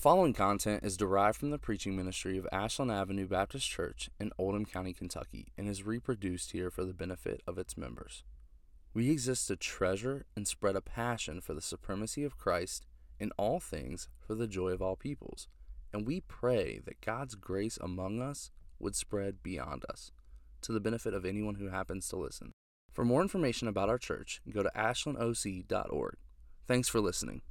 The 0.00 0.04
following 0.04 0.32
content 0.32 0.82
is 0.82 0.96
derived 0.96 1.36
from 1.36 1.50
the 1.50 1.58
preaching 1.58 1.94
ministry 1.94 2.38
of 2.38 2.48
Ashland 2.50 2.90
Avenue 2.90 3.26
Baptist 3.26 3.68
Church 3.68 4.08
in 4.18 4.32
Oldham 4.38 4.64
County, 4.64 4.94
Kentucky, 4.94 5.52
and 5.58 5.68
is 5.68 5.82
reproduced 5.82 6.52
here 6.52 6.70
for 6.70 6.86
the 6.86 6.94
benefit 6.94 7.42
of 7.46 7.58
its 7.58 7.76
members. 7.76 8.24
We 8.94 9.10
exist 9.10 9.48
to 9.48 9.56
treasure 9.56 10.24
and 10.34 10.48
spread 10.48 10.74
a 10.74 10.80
passion 10.80 11.42
for 11.42 11.52
the 11.52 11.60
supremacy 11.60 12.24
of 12.24 12.38
Christ 12.38 12.86
in 13.18 13.30
all 13.36 13.60
things 13.60 14.08
for 14.26 14.34
the 14.34 14.46
joy 14.46 14.70
of 14.70 14.80
all 14.80 14.96
peoples, 14.96 15.48
and 15.92 16.06
we 16.06 16.22
pray 16.22 16.80
that 16.86 17.02
God's 17.02 17.34
grace 17.34 17.78
among 17.78 18.22
us 18.22 18.50
would 18.78 18.96
spread 18.96 19.42
beyond 19.42 19.84
us, 19.90 20.12
to 20.62 20.72
the 20.72 20.80
benefit 20.80 21.12
of 21.12 21.26
anyone 21.26 21.56
who 21.56 21.68
happens 21.68 22.08
to 22.08 22.16
listen. 22.16 22.52
For 22.90 23.04
more 23.04 23.20
information 23.20 23.68
about 23.68 23.90
our 23.90 23.98
church, 23.98 24.40
go 24.50 24.62
to 24.62 24.72
ashlandoc.org. 24.74 26.16
Thanks 26.66 26.88
for 26.88 27.00
listening. 27.00 27.42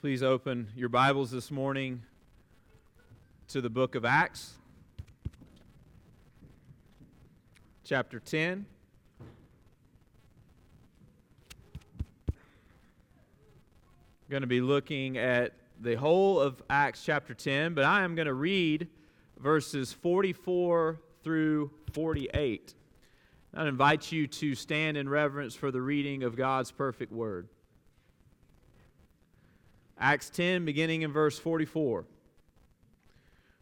Please 0.00 0.22
open 0.22 0.66
your 0.74 0.88
Bibles 0.88 1.30
this 1.30 1.50
morning 1.50 2.00
to 3.48 3.60
the 3.60 3.68
book 3.68 3.94
of 3.94 4.06
Acts, 4.06 4.54
chapter 7.84 8.18
10. 8.18 8.64
I'm 12.30 12.34
going 14.30 14.40
to 14.40 14.46
be 14.46 14.62
looking 14.62 15.18
at 15.18 15.52
the 15.78 15.96
whole 15.96 16.40
of 16.40 16.62
Acts 16.70 17.04
chapter 17.04 17.34
10, 17.34 17.74
but 17.74 17.84
I 17.84 18.02
am 18.02 18.14
going 18.14 18.24
to 18.24 18.32
read 18.32 18.88
verses 19.38 19.92
44 19.92 20.98
through 21.22 21.72
48. 21.92 22.74
I 23.52 23.68
invite 23.68 24.10
you 24.10 24.26
to 24.28 24.54
stand 24.54 24.96
in 24.96 25.10
reverence 25.10 25.54
for 25.54 25.70
the 25.70 25.82
reading 25.82 26.22
of 26.22 26.36
God's 26.36 26.70
perfect 26.70 27.12
word. 27.12 27.48
Acts 30.00 30.30
10, 30.30 30.64
beginning 30.64 31.02
in 31.02 31.12
verse 31.12 31.38
44. 31.38 32.06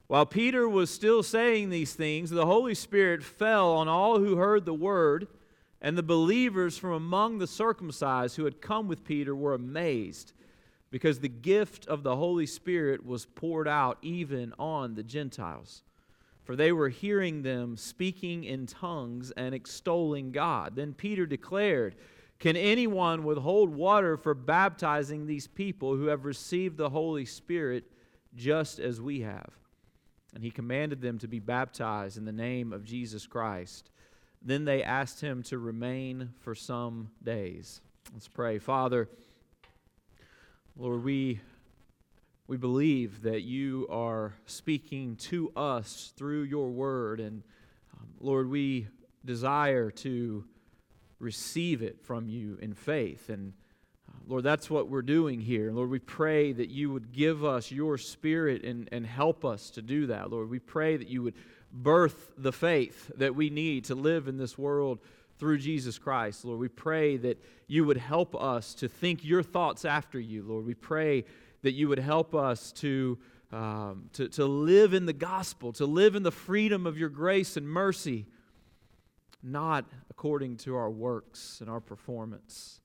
While 0.07 0.25
Peter 0.25 0.69
was 0.69 0.89
still 0.89 1.25
saying 1.25 1.69
these 1.69 1.95
things, 1.95 2.31
the 2.31 2.47
Holy 2.47 2.77
Spirit 2.77 3.25
fell 3.25 3.73
on 3.73 3.89
all 3.89 4.21
who 4.21 4.37
heard 4.37 4.65
the 4.65 4.73
word, 4.73 5.27
and 5.83 5.99
the 5.99 6.03
believers 6.03 6.79
from 6.79 6.93
among 6.93 7.39
the 7.39 7.49
circumcised 7.49 8.37
who 8.37 8.45
had 8.45 8.61
come 8.61 8.87
with 8.87 9.05
Peter 9.05 9.35
were 9.35 9.53
amazed 9.53 10.33
because 10.91 11.19
the 11.19 11.29
gift 11.29 11.87
of 11.89 12.05
the 12.05 12.17
Holy 12.17 12.47
Spirit 12.47 13.05
was 13.05 13.27
poured 13.27 13.69
out 13.69 13.99
even 14.01 14.55
on 14.59 14.95
the 14.95 15.03
Gentiles. 15.03 15.83
For 16.45 16.57
they 16.57 16.73
were 16.73 16.89
hearing 16.89 17.43
them 17.43 17.77
speaking 17.77 18.45
in 18.45 18.67
tongues 18.67 19.33
and 19.33 19.55
extolling 19.55 20.33
God. 20.33 20.77
Then 20.77 20.95
Peter 20.95 21.27
declared, 21.27 21.95
Can 22.39 22.57
anyone 22.57 23.25
withhold 23.25 23.71
water 23.71 24.17
for 24.17 24.33
baptizing 24.33 25.27
these 25.27 25.49
people 25.49 25.97
who 25.97 26.07
have 26.07 26.25
received 26.25 26.77
the 26.77 26.91
Holy 26.91 27.25
Spirit 27.25 27.85
just 28.37 28.79
as 28.79 29.01
we 29.01 29.21
have? 29.23 29.51
And 30.35 30.45
he 30.45 30.51
commanded 30.51 31.01
them 31.01 31.19
to 31.19 31.27
be 31.27 31.41
baptized 31.41 32.17
in 32.17 32.25
the 32.25 32.33
name 32.33 32.73
of 32.73 32.85
Jesus 32.85 33.27
Christ. 33.27 33.91
Then 34.41 34.65
they 34.65 34.85
asked 34.85 35.21
him 35.21 35.43
to 35.45 35.59
remain 35.59 36.31
for 36.39 36.55
some 36.55 37.11
days. 37.25 37.81
Let's 38.13 38.29
pray. 38.29 38.59
Father, 38.59 39.09
Lord, 40.77 41.03
we, 41.03 41.41
we 42.47 42.57
believe 42.57 43.23
that 43.23 43.43
you 43.43 43.89
are 43.91 44.35
speaking 44.47 45.17
to 45.17 45.51
us 45.57 46.13
through 46.17 46.43
your 46.45 46.71
word. 46.71 47.19
And 47.19 47.43
um, 47.95 48.07
Lord, 48.21 48.49
we 48.49 48.87
desire 49.25 49.91
to 49.91 50.45
receive 51.19 51.83
it 51.83 52.01
from 52.01 52.29
you 52.29 52.59
in 52.61 52.75
faith. 52.75 53.29
And 53.29 53.53
uh, 54.09 54.13
Lord, 54.27 54.45
that's 54.45 54.71
what 54.71 54.89
we're 54.89 55.03
doing 55.03 55.41
here. 55.41 55.73
Lord, 55.73 55.91
we 55.91 55.99
pray 55.99 56.53
that 56.53 56.71
you 56.71 56.93
would 56.93 57.13
give 57.13 57.45
us 57.45 57.71
your 57.71 57.99
spirit 57.99 58.65
and, 58.65 58.89
and 58.93 59.07
help 59.07 59.45
us 59.45 59.71
to 59.71 59.83
do 59.83 60.07
that. 60.07 60.31
Lord, 60.31 60.49
we 60.49 60.59
pray 60.59 60.97
that 60.97 61.09
you 61.09 61.23
would 61.23 61.35
birth 61.73 62.33
the 62.39 62.53
faith 62.53 63.11
that 63.17 63.35
we 63.35 63.51
need 63.51 63.85
to 63.85 63.95
live 63.95 64.29
in 64.29 64.39
this 64.39 64.57
world 64.57 64.99
through 65.39 65.59
Jesus 65.59 65.99
Christ. 65.99 66.45
Lord, 66.45 66.59
we 66.59 66.69
pray 66.69 67.17
that 67.19 67.43
you 67.67 67.85
would 67.85 67.97
help 67.97 68.35
us 68.35 68.75
to 68.75 68.89
think 68.89 69.25
your 69.25 69.43
thoughts 69.43 69.85
after 69.85 70.19
you, 70.19 70.43
Lord. 70.43 70.67
We 70.67 70.75
pray 70.75 71.25
that 71.63 71.73
you 71.73 71.89
would 71.89 71.99
help 71.99 72.35
us 72.35 72.73
to, 72.73 73.19
um, 73.53 74.09
to, 74.15 74.29
to 74.31 74.47
live 74.47 74.95
in 74.95 75.07
the 75.07 75.13
gospel, 75.13 75.73
to 75.75 75.87
live 75.87 76.17
in 76.17 76.23
the 76.23 76.33
freedom 76.33 76.87
of 76.87 76.99
your 76.99 77.09
grace 77.09 77.57
and 77.57 77.69
mercy, 77.69 78.27
not 79.43 79.85
according 80.11 80.57
to 80.59 80.77
our 80.77 80.91
works 80.91 81.61
and 81.61 81.71
our 81.71 81.81
performance. 81.81 82.81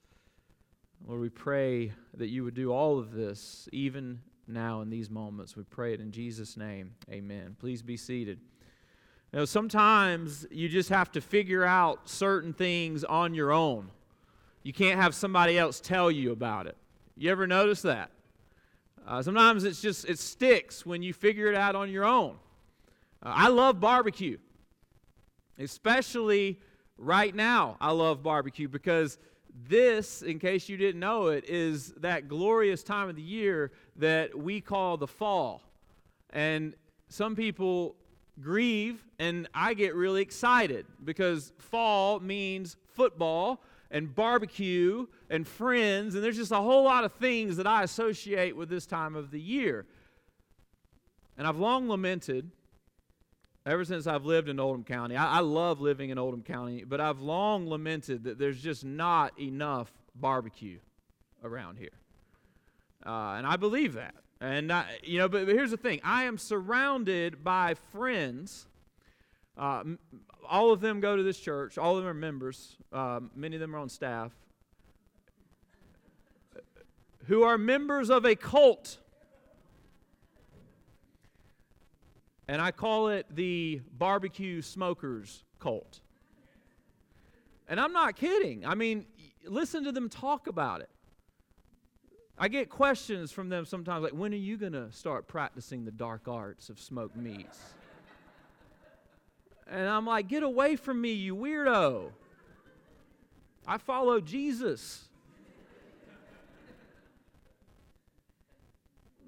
Lord, 1.05 1.19
we 1.19 1.29
pray 1.29 1.91
that 2.13 2.29
you 2.29 2.43
would 2.43 2.53
do 2.53 2.71
all 2.71 2.99
of 2.99 3.11
this 3.11 3.67
even 3.73 4.21
now 4.47 4.81
in 4.81 4.89
these 4.89 5.09
moments. 5.09 5.55
We 5.55 5.63
pray 5.63 5.93
it 5.93 5.99
in 5.99 6.11
Jesus' 6.11 6.55
name. 6.55 6.95
Amen. 7.11 7.55
Please 7.59 7.81
be 7.81 7.97
seated. 7.97 8.39
You 9.31 9.39
know, 9.39 9.45
sometimes 9.45 10.45
you 10.51 10.69
just 10.69 10.89
have 10.89 11.11
to 11.13 11.21
figure 11.21 11.65
out 11.65 12.07
certain 12.07 12.53
things 12.53 13.03
on 13.03 13.33
your 13.33 13.51
own. 13.51 13.89
You 14.61 14.73
can't 14.73 14.99
have 14.99 15.15
somebody 15.15 15.57
else 15.57 15.79
tell 15.79 16.11
you 16.11 16.31
about 16.31 16.67
it. 16.67 16.77
You 17.17 17.31
ever 17.31 17.47
notice 17.47 17.81
that? 17.81 18.11
Uh, 19.05 19.21
sometimes 19.21 19.65
it's 19.65 19.81
just, 19.81 20.07
it 20.07 20.19
sticks 20.19 20.85
when 20.85 21.03
you 21.03 21.13
figure 21.13 21.47
it 21.47 21.55
out 21.55 21.75
on 21.75 21.89
your 21.89 22.05
own. 22.05 22.37
Uh, 23.21 23.33
I 23.35 23.49
love 23.49 23.79
barbecue, 23.79 24.37
especially 25.57 26.59
right 26.97 27.33
now. 27.33 27.77
I 27.79 27.91
love 27.91 28.23
barbecue 28.23 28.67
because 28.67 29.17
this, 29.67 30.21
in 30.21 30.39
case 30.39 30.67
you 30.67 30.77
didn't 30.77 30.99
know 30.99 31.27
it, 31.27 31.45
is 31.47 31.93
that 31.97 32.27
glorious 32.27 32.83
time 32.83 33.09
of 33.09 33.15
the 33.15 33.21
year 33.21 33.71
that 33.97 34.37
we 34.37 34.61
call 34.61 34.97
the 34.97 35.07
fall. 35.07 35.61
And 36.31 36.75
some 37.07 37.35
people 37.35 37.95
grieve 38.41 39.05
and 39.19 39.47
I 39.53 39.75
get 39.75 39.93
really 39.95 40.21
excited 40.21 40.85
because 41.03 41.53
fall 41.59 42.19
means 42.19 42.77
football 42.95 43.61
and 43.91 44.13
barbecue 44.13 45.05
and 45.29 45.47
friends, 45.47 46.15
and 46.15 46.23
there's 46.23 46.35
just 46.35 46.51
a 46.51 46.57
whole 46.57 46.83
lot 46.83 47.03
of 47.03 47.13
things 47.13 47.57
that 47.57 47.67
I 47.67 47.83
associate 47.83 48.55
with 48.55 48.67
this 48.67 48.87
time 48.87 49.15
of 49.15 49.29
the 49.29 49.39
year. 49.39 49.85
And 51.37 51.45
I've 51.45 51.57
long 51.57 51.87
lamented, 51.87 52.49
ever 53.65 53.85
since 53.85 54.07
I've 54.07 54.25
lived 54.25 54.49
in 54.49 54.59
Oldham 54.59 54.83
County, 54.83 55.15
I, 55.15 55.37
I 55.37 55.39
love 55.39 55.79
living 55.79 56.09
in 56.09 56.17
Oldham 56.17 56.43
County, 56.43 56.83
but 56.83 56.99
I've 56.99 57.19
long 57.19 57.67
lamented 57.67 58.25
that 58.25 58.37
there's 58.37 58.61
just 58.61 58.83
not 58.83 59.39
enough 59.39 59.91
barbecue 60.15 60.79
around 61.43 61.77
here. 61.77 61.89
Uh, 63.05 63.35
and 63.37 63.47
I 63.47 63.57
believe 63.57 63.93
that. 63.93 64.15
And, 64.39 64.71
I, 64.71 64.85
you 65.03 65.19
know, 65.19 65.29
but, 65.29 65.45
but, 65.45 65.55
here's 65.55 65.71
the 65.71 65.77
thing 65.77 66.01
I 66.03 66.23
am 66.23 66.37
surrounded 66.37 67.43
by 67.43 67.75
friends. 67.91 68.67
Uh, 69.57 69.83
all 70.49 70.71
of 70.71 70.81
them 70.81 70.99
go 70.99 71.15
to 71.15 71.23
this 71.23 71.39
church, 71.39 71.77
all 71.77 71.97
of 71.97 72.03
them 72.03 72.09
are 72.09 72.13
members, 72.13 72.75
uh, 72.91 73.19
many 73.35 73.55
of 73.55 73.59
them 73.59 73.75
are 73.75 73.79
on 73.79 73.87
staff, 73.87 74.31
who 77.27 77.43
are 77.43 77.57
members 77.57 78.09
of 78.09 78.25
a 78.25 78.35
cult. 78.35 78.97
And 82.47 82.61
I 82.61 82.71
call 82.71 83.07
it 83.07 83.25
the 83.29 83.81
barbecue 83.97 84.61
smokers 84.61 85.43
cult. 85.59 86.01
And 87.67 87.79
I'm 87.79 87.93
not 87.93 88.15
kidding. 88.15 88.65
I 88.65 88.75
mean, 88.75 89.05
listen 89.45 89.85
to 89.85 89.91
them 89.91 90.09
talk 90.09 90.47
about 90.47 90.81
it. 90.81 90.89
I 92.37 92.47
get 92.47 92.69
questions 92.69 93.31
from 93.31 93.49
them 93.49 93.65
sometimes 93.65 94.03
like, 94.03 94.13
when 94.13 94.33
are 94.33 94.37
you 94.37 94.57
going 94.57 94.73
to 94.73 94.91
start 94.91 95.27
practicing 95.27 95.85
the 95.85 95.91
dark 95.91 96.27
arts 96.27 96.69
of 96.69 96.79
smoked 96.79 97.15
meats? 97.15 97.59
and 99.69 99.87
I'm 99.87 100.05
like, 100.05 100.27
get 100.27 100.43
away 100.43 100.75
from 100.75 100.99
me, 100.99 101.13
you 101.13 101.35
weirdo. 101.35 102.09
I 103.65 103.77
follow 103.77 104.19
Jesus. 104.19 105.07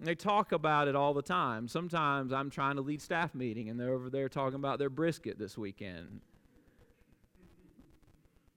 They 0.01 0.15
talk 0.15 0.51
about 0.51 0.87
it 0.87 0.95
all 0.95 1.13
the 1.13 1.21
time. 1.21 1.67
Sometimes 1.67 2.33
I'm 2.33 2.49
trying 2.49 2.75
to 2.75 2.81
lead 2.81 3.01
staff 3.01 3.33
meeting 3.33 3.69
and 3.69 3.79
they're 3.79 3.93
over 3.93 4.09
there 4.09 4.29
talking 4.29 4.55
about 4.55 4.77
their 4.77 4.89
brisket 4.89 5.39
this 5.39 5.57
weekend. 5.57 6.21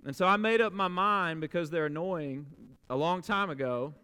And 0.04 0.14
so 0.14 0.26
I 0.26 0.36
made 0.36 0.60
up 0.60 0.72
my 0.72 0.88
mind 0.88 1.40
because 1.40 1.70
they're 1.70 1.86
annoying 1.86 2.46
a 2.90 2.96
long 2.96 3.22
time 3.22 3.50
ago 3.50 3.94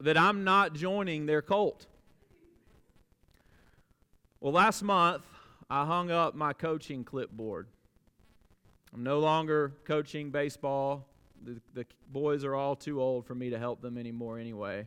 that 0.00 0.16
I'm 0.16 0.44
not 0.44 0.74
joining 0.74 1.26
their 1.26 1.42
cult. 1.42 1.86
Well, 4.40 4.52
last 4.52 4.82
month, 4.82 5.24
I 5.70 5.84
hung 5.84 6.10
up 6.10 6.34
my 6.34 6.52
coaching 6.52 7.04
clipboard. 7.04 7.68
I'm 8.92 9.02
no 9.02 9.20
longer 9.20 9.72
coaching 9.84 10.30
baseball. 10.30 11.06
The, 11.44 11.60
the 11.74 11.86
boys 12.10 12.44
are 12.44 12.54
all 12.54 12.76
too 12.76 13.00
old 13.00 13.26
for 13.26 13.34
me 13.34 13.50
to 13.50 13.58
help 13.58 13.80
them 13.80 13.96
anymore, 13.96 14.38
anyway. 14.38 14.86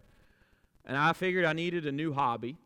And 0.86 0.98
I 0.98 1.14
figured 1.14 1.46
I 1.46 1.54
needed 1.54 1.86
a 1.86 1.92
new 1.92 2.14
hobby. 2.14 2.58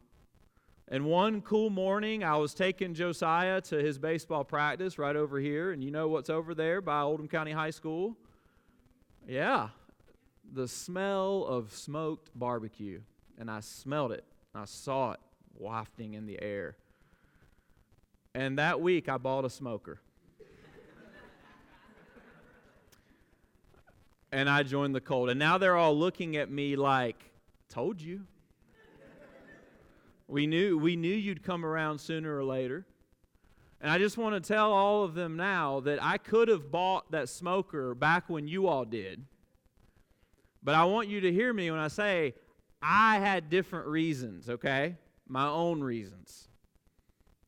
And 0.88 1.06
one 1.06 1.42
cool 1.42 1.70
morning, 1.70 2.24
I 2.24 2.36
was 2.38 2.54
taking 2.54 2.96
Josiah 2.96 3.62
to 3.62 3.78
his 3.78 4.00
baseball 4.00 4.44
practice 4.44 4.98
right 4.98 5.16
over 5.16 5.40
here. 5.40 5.72
And 5.72 5.84
you 5.84 5.92
know 5.92 6.08
what's 6.08 6.30
over 6.30 6.56
there 6.56 6.82
by 6.82 7.02
Oldham 7.02 7.28
County 7.28 7.52
High 7.52 7.70
School? 7.70 8.18
Yeah, 9.28 9.70
the 10.52 10.68
smell 10.68 11.46
of 11.46 11.72
smoked 11.74 12.32
barbecue, 12.34 13.02
and 13.38 13.52
I 13.52 13.60
smelled 13.60 14.12
it. 14.12 14.24
I 14.56 14.66
saw 14.66 15.12
it 15.12 15.20
wafting 15.56 16.16
in 16.16 16.26
the 16.26 16.42
air. 16.42 16.76
And 18.34 18.58
that 18.58 18.82
week, 18.82 19.08
I 19.10 19.18
bought 19.18 19.46
a 19.46 19.50
smoker. 19.50 20.02
and 24.32 24.50
I 24.50 24.64
joined 24.64 24.96
the 24.96 25.02
cult. 25.02 25.30
And 25.30 25.38
now 25.38 25.60
they're 25.60 25.78
all 25.78 25.96
looking 25.96 26.36
at 26.38 26.50
me 26.50 26.76
like, 26.76 27.29
told 27.70 28.02
you. 28.02 28.22
we 30.28 30.48
knew 30.48 30.78
we 30.78 30.96
knew 30.96 31.14
you'd 31.14 31.44
come 31.44 31.66
around 31.66 32.00
sooner 32.00 32.36
or 32.36 32.44
later. 32.44 32.86
And 33.82 33.90
I 33.90 33.98
just 33.98 34.18
want 34.18 34.36
to 34.36 34.46
tell 34.46 34.74
all 34.74 35.04
of 35.04 35.14
them 35.14 35.38
now 35.38 35.80
that 35.82 36.04
I 36.04 36.18
could 36.18 36.50
have 36.50 36.70
bought 36.70 37.12
that 37.12 37.30
smoker 37.30 37.96
back 37.96 38.30
when 38.30 38.48
you 38.48 38.68
all 38.68 38.84
did. 38.84 39.26
But 40.62 40.76
I 40.76 40.84
want 40.84 41.08
you 41.08 41.22
to 41.22 41.32
hear 41.32 41.54
me 41.54 41.72
when 41.72 41.80
I 41.80 41.88
say 41.88 42.34
I 42.82 43.20
had 43.20 43.50
different 43.50 43.88
reasons, 43.88 44.50
okay? 44.50 44.98
My 45.28 45.48
own 45.48 45.82
reasons. 45.82 46.50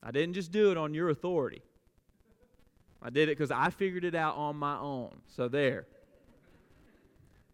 I 0.02 0.12
didn't 0.12 0.36
just 0.36 0.52
do 0.52 0.72
it 0.72 0.78
on 0.78 0.94
your 0.94 1.10
authority. 1.10 1.62
I 3.02 3.10
did 3.10 3.28
it 3.28 3.38
because 3.38 3.52
I 3.52 3.70
figured 3.70 4.06
it 4.06 4.16
out 4.16 4.38
on 4.38 4.56
my 4.56 4.78
own. 4.78 5.22
So 5.28 5.50
there. 5.50 5.88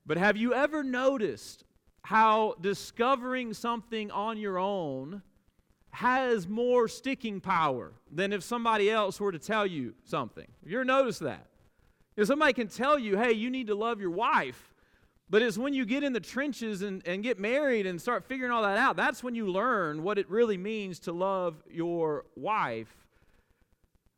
But 0.05 0.17
have 0.17 0.37
you 0.37 0.53
ever 0.53 0.83
noticed 0.83 1.63
how 2.07 2.55
discovering 2.61 3.53
something 3.53 4.09
on 4.11 4.37
your 4.37 4.57
own 4.57 5.21
has 5.89 6.47
more 6.47 6.87
sticking 6.87 7.41
power 7.41 7.91
than 8.09 8.31
if 8.31 8.41
somebody 8.41 8.89
else 8.89 9.19
were 9.19 9.33
to 9.33 9.37
tell 9.37 9.67
you 9.67 9.93
something? 10.05 10.47
Have 10.63 10.71
you 10.71 10.77
ever 10.77 10.85
noticed 10.85 11.19
that? 11.19 11.47
If 12.15 12.27
somebody 12.27 12.53
can 12.53 12.69
tell 12.69 12.97
you, 12.97 13.17
hey, 13.17 13.33
you 13.33 13.49
need 13.49 13.67
to 13.67 13.75
love 13.75 13.99
your 13.99 14.11
wife, 14.11 14.73
but 15.29 15.41
it's 15.41 15.57
when 15.57 15.73
you 15.73 15.83
get 15.83 16.01
in 16.01 16.13
the 16.13 16.21
trenches 16.21 16.81
and, 16.81 17.05
and 17.05 17.23
get 17.23 17.39
married 17.39 17.85
and 17.85 17.99
start 17.99 18.23
figuring 18.23 18.53
all 18.53 18.61
that 18.61 18.77
out, 18.77 18.95
that's 18.95 19.21
when 19.21 19.35
you 19.35 19.51
learn 19.51 20.01
what 20.01 20.17
it 20.17 20.29
really 20.29 20.57
means 20.57 20.99
to 20.99 21.11
love 21.11 21.61
your 21.69 22.23
wife. 22.37 23.05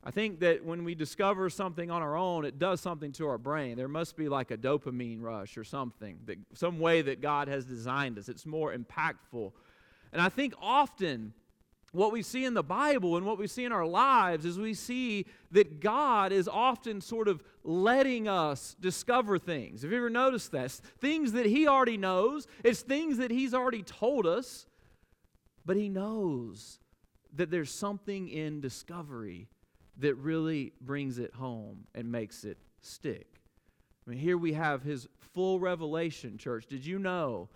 I 0.02 0.10
think 0.10 0.40
that 0.40 0.64
when 0.64 0.84
we 0.84 0.94
discover 0.94 1.50
something 1.50 1.90
on 1.90 2.00
our 2.00 2.16
own, 2.16 2.46
it 2.46 2.58
does 2.58 2.80
something 2.80 3.12
to 3.12 3.28
our 3.28 3.36
brain. 3.36 3.76
There 3.76 3.88
must 3.88 4.16
be 4.16 4.30
like 4.30 4.50
a 4.50 4.56
dopamine 4.56 5.20
rush 5.20 5.58
or 5.58 5.64
something, 5.64 6.18
that, 6.24 6.38
some 6.54 6.78
way 6.78 7.02
that 7.02 7.20
God 7.20 7.48
has 7.48 7.66
designed 7.66 8.18
us. 8.18 8.30
It's 8.30 8.46
more 8.46 8.74
impactful. 8.74 9.52
And 10.12 10.22
I 10.22 10.30
think 10.30 10.54
often 10.60 11.34
what 11.92 12.12
we 12.12 12.22
see 12.22 12.44
in 12.46 12.54
the 12.54 12.62
Bible 12.62 13.16
and 13.16 13.26
what 13.26 13.36
we 13.36 13.46
see 13.46 13.64
in 13.64 13.72
our 13.72 13.86
lives 13.86 14.46
is 14.46 14.58
we 14.58 14.74
see 14.74 15.26
that 15.50 15.80
God 15.80 16.32
is 16.32 16.48
often 16.48 17.02
sort 17.02 17.28
of 17.28 17.42
letting 17.62 18.26
us 18.26 18.76
discover 18.80 19.38
things. 19.38 19.82
Have 19.82 19.90
you 19.90 19.98
ever 19.98 20.08
noticed 20.08 20.52
that? 20.52 20.70
things 20.70 21.32
that 21.32 21.46
He 21.46 21.66
already 21.66 21.98
knows, 21.98 22.46
it's 22.64 22.80
things 22.80 23.18
that 23.18 23.30
He's 23.30 23.52
already 23.52 23.82
told 23.82 24.26
us, 24.26 24.66
but 25.66 25.76
He 25.76 25.88
knows 25.90 26.78
that 27.34 27.50
there's 27.50 27.70
something 27.70 28.28
in 28.28 28.60
discovery 28.60 29.48
that 30.00 30.16
really 30.16 30.72
brings 30.80 31.18
it 31.18 31.34
home 31.34 31.86
and 31.94 32.10
makes 32.10 32.44
it 32.44 32.58
stick. 32.80 33.26
I 34.06 34.10
mean, 34.10 34.18
here 34.18 34.38
we 34.38 34.54
have 34.54 34.82
His 34.82 35.08
full 35.34 35.60
revelation, 35.60 36.38
church. 36.38 36.66
Did 36.66 36.84
you 36.84 36.98
know 36.98 37.48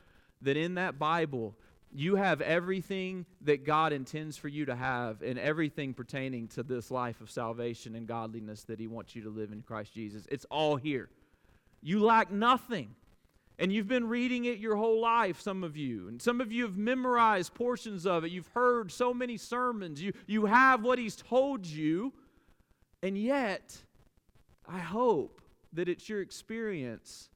that 0.43 0.57
in 0.57 0.75
that 0.75 0.99
Bible, 0.99 1.57
you 1.93 2.17
have 2.17 2.41
everything 2.41 3.25
that 3.43 3.65
God 3.65 3.93
intends 3.93 4.37
for 4.37 4.49
you 4.49 4.67
to 4.67 4.75
have 4.75 5.23
and 5.23 5.39
everything 5.39 5.95
pertaining 5.95 6.49
to 6.49 6.63
this 6.63 6.91
life 6.91 7.21
of 7.21 7.31
salvation 7.31 7.95
and 7.95 8.07
godliness 8.07 8.65
that 8.65 8.79
He 8.79 8.87
wants 8.87 9.15
you 9.15 9.23
to 9.23 9.31
live 9.31 9.53
in 9.53 9.63
Christ 9.63 9.95
Jesus. 9.95 10.27
It's 10.31 10.45
all 10.51 10.77
here. 10.77 11.09
You 11.83 12.01
lack 12.01 12.31
nothing. 12.31 12.95
And 13.57 13.73
you've 13.73 13.87
been 13.87 14.09
reading 14.09 14.47
it 14.47 14.59
your 14.59 14.75
whole 14.75 15.01
life, 15.01 15.41
some 15.41 15.63
of 15.63 15.77
you. 15.77 16.09
And 16.09 16.21
some 16.21 16.41
of 16.41 16.51
you 16.51 16.65
have 16.65 16.77
memorized 16.77 17.55
portions 17.55 18.05
of 18.05 18.25
it. 18.25 18.33
You've 18.33 18.49
heard 18.49 18.91
so 18.91 19.15
many 19.15 19.37
sermons. 19.37 20.03
You, 20.03 20.13
you 20.27 20.47
have 20.47 20.83
what 20.83 20.99
He's 20.99 21.15
told 21.15 21.65
you. 21.65 22.13
And 23.05 23.19
yet, 23.19 23.77
I 24.67 24.79
hope 24.79 25.43
that 25.75 25.91
it's 25.91 26.09
your 26.09 26.23
experience 26.23 27.29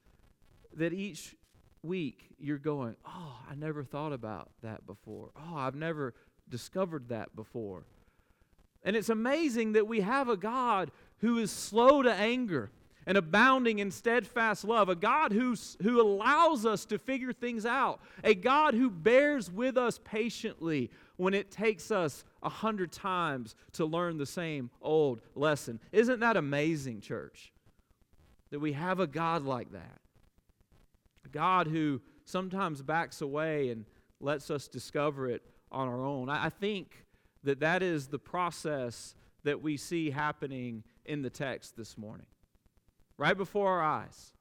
that 0.72 0.94
each 0.94 1.36
week 1.82 2.30
you're 2.38 2.56
going, 2.56 2.96
Oh, 3.06 3.36
I 3.50 3.54
never 3.54 3.84
thought 3.84 4.14
about 4.14 4.48
that 4.62 4.86
before. 4.86 5.28
Oh, 5.36 5.56
I've 5.56 5.74
never 5.74 6.14
discovered 6.48 7.10
that 7.10 7.36
before. 7.36 7.84
And 8.82 8.96
it's 8.96 9.10
amazing 9.10 9.72
that 9.72 9.86
we 9.86 10.00
have 10.00 10.30
a 10.30 10.38
God 10.38 10.90
who 11.18 11.36
is 11.36 11.50
slow 11.50 12.00
to 12.00 12.14
anger 12.14 12.70
and 13.08 13.16
abounding 13.16 13.78
in 13.78 13.90
steadfast 13.90 14.64
love, 14.64 14.90
a 14.90 14.94
God 14.94 15.32
who's, 15.32 15.78
who 15.82 15.98
allows 15.98 16.66
us 16.66 16.84
to 16.84 16.98
figure 16.98 17.32
things 17.32 17.64
out, 17.64 18.00
a 18.22 18.34
God 18.34 18.74
who 18.74 18.90
bears 18.90 19.50
with 19.50 19.78
us 19.78 19.98
patiently 20.04 20.90
when 21.16 21.32
it 21.32 21.50
takes 21.50 21.90
us 21.90 22.22
a 22.42 22.50
hundred 22.50 22.92
times 22.92 23.56
to 23.72 23.86
learn 23.86 24.18
the 24.18 24.26
same 24.26 24.68
old 24.82 25.22
lesson. 25.34 25.80
Isn't 25.90 26.20
that 26.20 26.36
amazing, 26.36 27.00
church? 27.00 27.50
That 28.50 28.60
we 28.60 28.74
have 28.74 29.00
a 29.00 29.06
God 29.06 29.42
like 29.42 29.72
that. 29.72 30.00
A 31.24 31.28
God 31.28 31.66
who 31.66 32.02
sometimes 32.26 32.82
backs 32.82 33.22
away 33.22 33.70
and 33.70 33.86
lets 34.20 34.50
us 34.50 34.68
discover 34.68 35.30
it 35.30 35.42
on 35.72 35.88
our 35.88 36.04
own. 36.04 36.28
I 36.28 36.50
think 36.50 37.06
that 37.42 37.60
that 37.60 37.82
is 37.82 38.08
the 38.08 38.18
process 38.18 39.14
that 39.44 39.62
we 39.62 39.78
see 39.78 40.10
happening 40.10 40.84
in 41.06 41.22
the 41.22 41.30
text 41.30 41.74
this 41.74 41.96
morning, 41.96 42.26
right 43.18 43.36
before 43.36 43.68
our 43.68 43.82
eyes. 43.82 44.32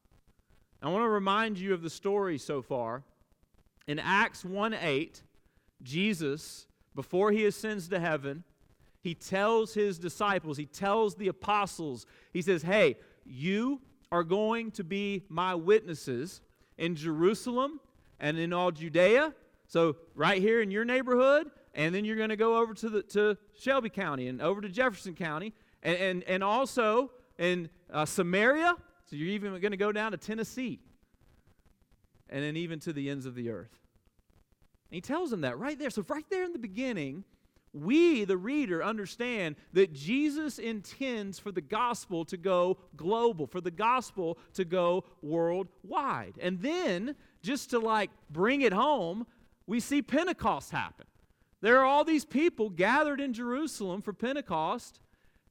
I 0.82 0.90
want 0.90 1.04
to 1.04 1.10
remind 1.10 1.58
you 1.58 1.74
of 1.74 1.82
the 1.82 1.90
story 1.90 2.38
so 2.38 2.62
far. 2.62 3.04
In 3.88 4.00
Acts 4.00 4.46
1 4.46 4.74
8, 4.74 5.22
Jesus, 5.82 6.68
before 6.96 7.32
he 7.32 7.46
ascends 7.46 7.90
to 7.90 8.00
heaven, 8.00 8.44
he 9.02 9.16
tells 9.16 9.74
his 9.74 9.98
disciples, 9.98 10.58
he 10.58 10.66
tells 10.66 11.16
the 11.16 11.28
apostles, 11.28 12.06
he 12.32 12.42
says, 12.42 12.62
Hey, 12.62 12.98
you 13.26 13.82
are 14.12 14.24
going 14.24 14.72
to 14.72 14.84
be 14.84 15.24
my 15.30 15.56
witnesses 15.56 16.42
in 16.78 16.96
Jerusalem 16.96 17.80
and 18.20 18.38
in 18.38 18.54
all 18.54 18.72
Judea. 18.72 19.34
So, 19.68 19.98
right 20.16 20.42
here 20.42 20.62
in 20.62 20.72
your 20.72 20.86
neighborhood, 20.86 21.50
and 21.74 21.94
then 21.94 22.06
you're 22.06 22.16
going 22.16 22.30
to 22.30 22.38
go 22.38 22.58
over 22.58 22.74
to, 22.76 22.90
the, 22.90 23.04
to 23.04 23.38
Shelby 23.58 23.90
County 23.90 24.28
and 24.28 24.42
over 24.42 24.62
to 24.62 24.70
Jefferson 24.70 25.14
County, 25.14 25.54
and, 25.84 25.98
and, 25.98 26.24
and 26.24 26.44
also 26.44 27.12
in 27.38 27.70
uh, 27.92 28.06
Samaria. 28.06 28.76
So, 29.06 29.16
you're 29.16 29.30
even 29.30 29.52
going 29.60 29.72
to 29.72 29.78
go 29.78 29.92
down 29.92 30.12
to 30.12 30.18
Tennessee, 30.18 30.80
and 32.30 32.44
then 32.44 32.58
even 32.58 32.80
to 32.82 32.94
the 32.94 33.10
ends 33.10 33.26
of 33.26 33.36
the 33.36 33.50
earth. 33.50 33.80
And 34.90 34.96
he 34.96 35.02
tells 35.02 35.30
them 35.30 35.42
that 35.42 35.58
right 35.58 35.78
there. 35.78 35.90
So, 35.90 36.06
right 36.08 36.26
there 36.30 36.44
in 36.44 36.54
the 36.54 36.60
beginning, 36.60 37.24
we, 37.74 38.26
the 38.26 38.38
reader, 38.38 38.84
understand 38.84 39.56
that 39.74 39.94
Jesus 39.94 40.58
intends 40.58 41.40
for 41.40 41.52
the 41.52 41.62
gospel 41.62 42.26
to 42.26 42.38
go 42.38 42.78
global, 42.96 43.46
for 43.48 43.62
the 43.62 43.72
gospel 43.72 44.38
to 44.54 44.66
go 44.66 45.04
worldwide. 45.22 46.34
And 46.40 46.62
then, 46.62 47.16
just 47.44 47.70
to 47.72 47.80
like 47.80 48.10
bring 48.30 48.62
it 48.62 48.74
home, 48.74 49.28
we 49.68 49.80
see 49.80 50.02
Pentecost 50.02 50.72
happen. 50.72 51.06
There 51.62 51.80
are 51.80 51.86
all 51.86 52.04
these 52.04 52.26
people 52.26 52.70
gathered 52.70 53.20
in 53.20 53.34
Jerusalem 53.34 54.02
for 54.02 54.14
Pentecost, 54.14 55.00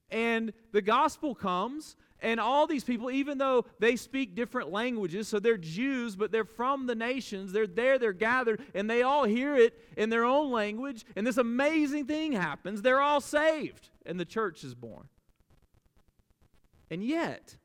and 0.09 0.53
the 0.71 0.81
gospel 0.81 1.35
comes, 1.35 1.95
and 2.21 2.39
all 2.39 2.65
these 2.67 2.83
people, 2.83 3.11
even 3.11 3.37
though 3.37 3.65
they 3.79 3.95
speak 3.95 4.35
different 4.35 4.71
languages, 4.71 5.27
so 5.27 5.39
they're 5.39 5.57
Jews, 5.57 6.15
but 6.15 6.31
they're 6.31 6.45
from 6.45 6.87
the 6.87 6.95
nations, 6.95 7.51
they're 7.51 7.67
there, 7.67 7.99
they're 7.99 8.13
gathered, 8.13 8.61
and 8.73 8.89
they 8.89 9.03
all 9.03 9.25
hear 9.25 9.55
it 9.55 9.73
in 9.95 10.09
their 10.09 10.25
own 10.25 10.51
language, 10.51 11.05
and 11.15 11.25
this 11.25 11.37
amazing 11.37 12.05
thing 12.05 12.31
happens. 12.31 12.81
They're 12.81 13.01
all 13.01 13.21
saved, 13.21 13.89
and 14.05 14.19
the 14.19 14.25
church 14.25 14.63
is 14.63 14.73
born. 14.73 15.07
And 16.89 17.03
yet, 17.03 17.57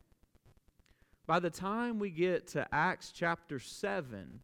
by 1.26 1.38
the 1.38 1.50
time 1.50 1.99
we 1.99 2.11
get 2.11 2.49
to 2.49 2.66
Acts 2.73 3.12
chapter 3.12 3.59
7, 3.59 4.40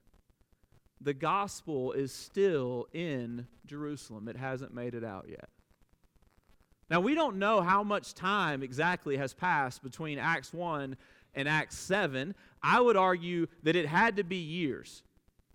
the 1.00 1.14
gospel 1.14 1.92
is 1.92 2.12
still 2.12 2.86
in 2.92 3.46
Jerusalem. 3.66 4.28
It 4.28 4.36
hasn't 4.36 4.74
made 4.74 4.94
it 4.94 5.04
out 5.04 5.26
yet. 5.28 5.48
Now, 6.90 7.00
we 7.00 7.14
don't 7.14 7.36
know 7.36 7.60
how 7.60 7.82
much 7.82 8.14
time 8.14 8.62
exactly 8.62 9.16
has 9.18 9.34
passed 9.34 9.82
between 9.82 10.18
Acts 10.18 10.52
1 10.52 10.96
and 11.34 11.48
Acts 11.48 11.76
7. 11.76 12.34
I 12.62 12.80
would 12.80 12.96
argue 12.96 13.46
that 13.62 13.76
it 13.76 13.86
had 13.86 14.16
to 14.16 14.24
be 14.24 14.36
years. 14.36 15.02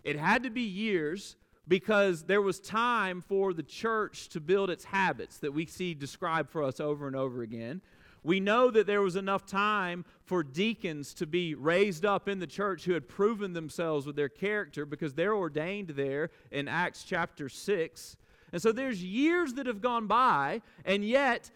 It 0.04 0.18
had 0.18 0.44
to 0.44 0.50
be 0.50 0.62
years 0.62 1.36
because 1.68 2.24
there 2.24 2.42
was 2.42 2.60
time 2.60 3.22
for 3.22 3.54
the 3.54 3.64
church 3.64 4.30
to 4.30 4.40
build 4.40 4.70
its 4.70 4.84
habits 4.84 5.38
that 5.40 5.54
we 5.54 5.66
see 5.66 5.94
described 5.94 6.50
for 6.50 6.62
us 6.62 6.80
over 6.80 7.08
and 7.08 7.16
over 7.16 7.42
again. 7.42 7.82
We 8.24 8.40
know 8.40 8.72
that 8.72 8.88
there 8.88 9.02
was 9.02 9.16
enough 9.16 9.46
time 9.46 10.06
for 10.24 10.44
deacons 10.44 11.14
to 11.16 11.26
be 11.26 11.56
raised 11.56 12.06
up 12.06 12.30
in 12.30 12.40
the 12.40 12.48
church 12.48 12.86
who 12.86 12.94
had 12.94 13.10
proven 13.10 13.54
themselves 13.54 14.06
with 14.06 14.16
their 14.16 14.30
character 14.30 14.86
because 14.86 15.14
they're 15.14 15.36
ordained 15.36 15.90
there 15.90 16.30
in 16.52 16.68
Acts 16.68 17.04
chapter 17.04 17.50
6. 17.50 18.18
And 18.54 18.62
so 18.62 18.72
there's 18.72 19.04
years 19.04 19.56
that 19.56 19.66
have 19.66 19.82
gone 19.82 20.06
by, 20.06 20.62
and 20.86 21.04
yet 21.04 21.50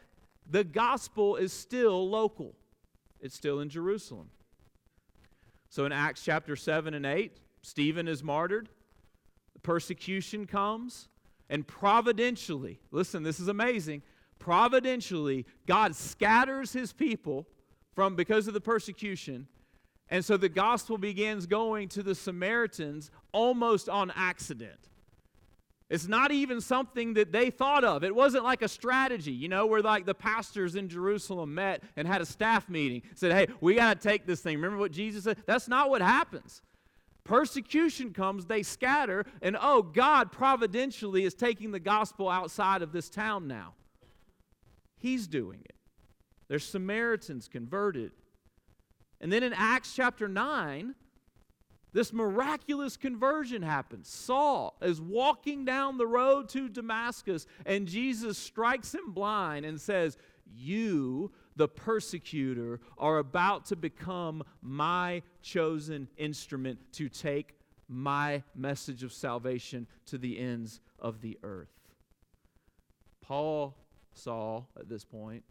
the 0.49 0.63
gospel 0.63 1.35
is 1.35 1.53
still 1.53 2.09
local, 2.09 2.55
it's 3.21 3.35
still 3.35 3.59
in 3.59 3.69
Jerusalem. 3.69 4.31
So 5.69 5.85
in 5.85 5.91
Acts 5.91 6.23
chapter 6.23 6.55
7 6.55 6.93
and 6.93 7.05
8, 7.05 7.39
Stephen 7.61 8.07
is 8.07 8.23
martyred, 8.23 8.69
persecution 9.61 10.47
comes, 10.47 11.07
and 11.49 11.67
providentially, 11.67 12.79
listen, 12.91 13.23
this 13.23 13.39
is 13.39 13.47
amazing. 13.47 14.01
Providentially, 14.39 15.45
God 15.65 15.95
scatters 15.95 16.73
his 16.73 16.93
people 16.93 17.47
from 17.93 18.15
because 18.15 18.47
of 18.47 18.53
the 18.53 18.61
persecution. 18.61 19.47
And 20.09 20.23
so 20.25 20.37
the 20.37 20.49
gospel 20.49 20.97
begins 20.97 21.45
going 21.45 21.89
to 21.89 22.01
the 22.01 22.15
Samaritans 22.15 23.11
almost 23.31 23.87
on 23.87 24.11
accident. 24.15 24.89
It's 25.89 26.07
not 26.07 26.31
even 26.31 26.59
something 26.59 27.13
that 27.13 27.31
they 27.31 27.49
thought 27.49 27.85
of. 27.85 28.03
It 28.03 28.13
wasn't 28.13 28.43
like 28.43 28.61
a 28.61 28.67
strategy, 28.67 29.31
you 29.31 29.47
know, 29.47 29.65
where 29.65 29.81
like 29.81 30.05
the 30.05 30.13
pastors 30.13 30.75
in 30.75 30.89
Jerusalem 30.89 31.55
met 31.55 31.81
and 31.95 32.05
had 32.07 32.21
a 32.21 32.25
staff 32.25 32.67
meeting, 32.67 33.03
said, 33.15 33.31
hey, 33.31 33.47
we 33.61 33.75
got 33.75 34.01
to 34.01 34.07
take 34.07 34.25
this 34.25 34.41
thing. 34.41 34.57
Remember 34.57 34.77
what 34.77 34.91
Jesus 34.91 35.23
said? 35.23 35.37
That's 35.45 35.69
not 35.69 35.89
what 35.89 36.01
happens. 36.01 36.61
Persecution 37.23 38.13
comes, 38.13 38.45
they 38.45 38.63
scatter, 38.63 39.25
and 39.41 39.57
oh, 39.59 39.81
God 39.81 40.31
providentially 40.31 41.23
is 41.23 41.33
taking 41.33 41.71
the 41.71 41.79
gospel 41.79 42.29
outside 42.29 42.81
of 42.81 42.91
this 42.91 43.09
town 43.09 43.47
now. 43.47 43.73
He's 44.97 45.27
doing 45.27 45.59
it. 45.63 45.75
There's 46.47 46.65
Samaritans 46.65 47.47
converted. 47.47 48.11
And 49.19 49.31
then 49.31 49.43
in 49.43 49.53
Acts 49.53 49.93
chapter 49.93 50.27
9, 50.27 50.95
this 51.93 52.13
miraculous 52.13 52.97
conversion 52.97 53.61
happens. 53.61 54.07
Saul 54.07 54.75
is 54.81 55.01
walking 55.01 55.65
down 55.65 55.97
the 55.97 56.07
road 56.07 56.49
to 56.49 56.69
Damascus, 56.69 57.47
and 57.65 57.87
Jesus 57.87 58.37
strikes 58.37 58.93
him 58.93 59.13
blind 59.13 59.65
and 59.65 59.79
says, 59.79 60.17
You 60.55 61.31
the 61.57 61.67
persecutor, 61.67 62.79
are 62.97 63.17
about 63.17 63.65
to 63.65 63.75
become 63.75 64.43
my 64.61 65.23
chosen 65.41 66.07
instrument 66.17 66.79
to 66.93 67.09
take 67.09 67.55
my 67.89 68.43
message 68.55 69.03
of 69.03 69.11
salvation 69.11 69.87
to 70.05 70.17
the 70.17 70.39
ends 70.39 70.79
of 70.99 71.21
the 71.21 71.37
earth. 71.43 71.73
Paul, 73.21 73.75
Saul, 74.13 74.69
at 74.79 74.87
this 74.87 75.03
point, 75.03 75.43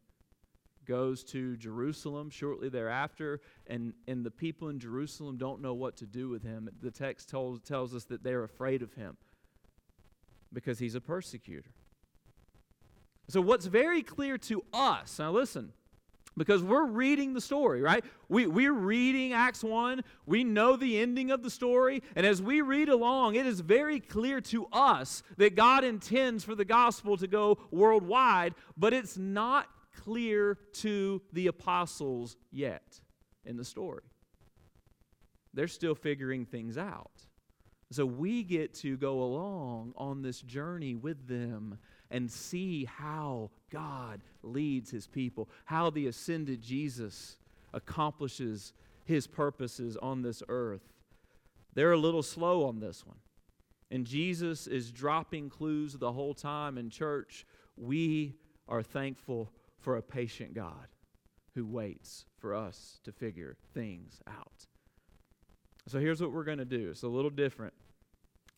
goes 0.87 1.25
to 1.25 1.57
Jerusalem 1.57 2.31
shortly 2.31 2.69
thereafter, 2.69 3.41
and, 3.67 3.93
and 4.07 4.25
the 4.25 4.31
people 4.31 4.69
in 4.69 4.79
Jerusalem 4.79 5.37
don't 5.37 5.61
know 5.61 5.75
what 5.75 5.97
to 5.99 6.07
do 6.07 6.29
with 6.29 6.43
him. 6.43 6.69
The 6.81 6.91
text 6.91 7.29
tells, 7.29 7.61
tells 7.61 7.95
us 7.95 8.05
that 8.05 8.23
they're 8.23 8.45
afraid 8.45 8.83
of 8.83 8.95
him 8.95 9.17
because 10.53 10.79
he's 10.79 10.95
a 10.95 11.01
persecutor. 11.01 11.71
So, 13.29 13.41
what's 13.41 13.67
very 13.67 14.03
clear 14.03 14.39
to 14.39 14.65
us, 14.73 15.19
now 15.19 15.33
listen, 15.33 15.73
because 16.37 16.63
we're 16.63 16.85
reading 16.85 17.33
the 17.33 17.41
story, 17.41 17.81
right? 17.81 18.05
We, 18.29 18.47
we're 18.47 18.73
reading 18.73 19.33
Acts 19.33 19.65
1. 19.65 20.03
We 20.27 20.45
know 20.45 20.77
the 20.77 20.99
ending 20.99 21.31
of 21.31 21.43
the 21.43 21.51
story. 21.51 22.03
And 22.15 22.27
as 22.27 22.43
we 22.43 22.61
read 22.61 22.89
along, 22.89 23.37
it 23.37 23.47
is 23.47 23.61
very 23.61 24.01
clear 24.01 24.41
to 24.43 24.67
us 24.67 25.23
that 25.39 25.55
God 25.55 25.83
intends 25.83 26.45
for 26.45 26.55
the 26.55 26.65
gospel 26.65 27.17
to 27.17 27.27
go 27.27 27.59
worldwide, 27.71 28.55
but 28.77 28.93
it's 28.93 29.17
not 29.17 29.69
clear 30.05 30.59
to 30.75 31.23
the 31.33 31.47
apostles 31.47 32.37
yet 32.51 33.01
in 33.45 33.57
the 33.57 33.65
story. 33.65 34.05
They're 35.55 35.69
still 35.69 35.95
figuring 35.95 36.45
things 36.45 36.77
out. 36.77 37.27
So 37.91 38.05
we 38.05 38.43
get 38.43 38.75
to 38.75 38.97
go 38.97 39.23
along 39.23 39.95
on 39.97 40.23
this 40.23 40.41
journey 40.41 40.95
with 40.95 41.29
them 41.29 41.79
and 42.11 42.31
see 42.31 42.85
how 42.85 43.51
God 43.71 44.21
leads 44.43 44.91
his 44.91 45.07
people, 45.07 45.49
how 45.65 45.91
the 45.91 46.09
ascended 46.09 46.61
Jesus 46.61 47.39
accomplishes 47.73 48.73
his 49.05 49.27
purposes 49.27 49.97
on 49.97 50.23
this 50.23 50.43
earth. 50.49 50.83
They're 51.75 51.93
a 51.93 51.99
little 51.99 52.23
slow 52.23 52.67
on 52.67 52.81
this 52.81 53.07
one. 53.07 53.19
And 53.91 54.05
Jesus 54.05 54.67
is 54.67 54.91
dropping 54.91 55.49
clues 55.49 55.95
the 55.95 56.13
whole 56.13 56.35
time 56.35 56.77
in 56.77 56.91
church. 56.91 57.47
We 57.77 58.35
are 58.69 58.83
thankful 58.83 59.53
for 59.81 59.97
a 59.97 60.03
patient 60.03 60.55
God 60.55 60.89
who 61.55 61.65
waits 61.65 62.27
for 62.39 62.55
us 62.55 63.01
to 63.05 63.13
figure 63.13 63.57
things 63.75 64.21
out. 64.29 64.67
So 65.89 65.99
here's 65.99 66.21
what 66.21 66.33
we're 66.33 66.45
going 66.45 66.59
to 66.59 66.65
do. 66.65 66.91
It's 66.91 67.03
a 67.03 67.09
little 67.09 67.31
different. 67.31 67.73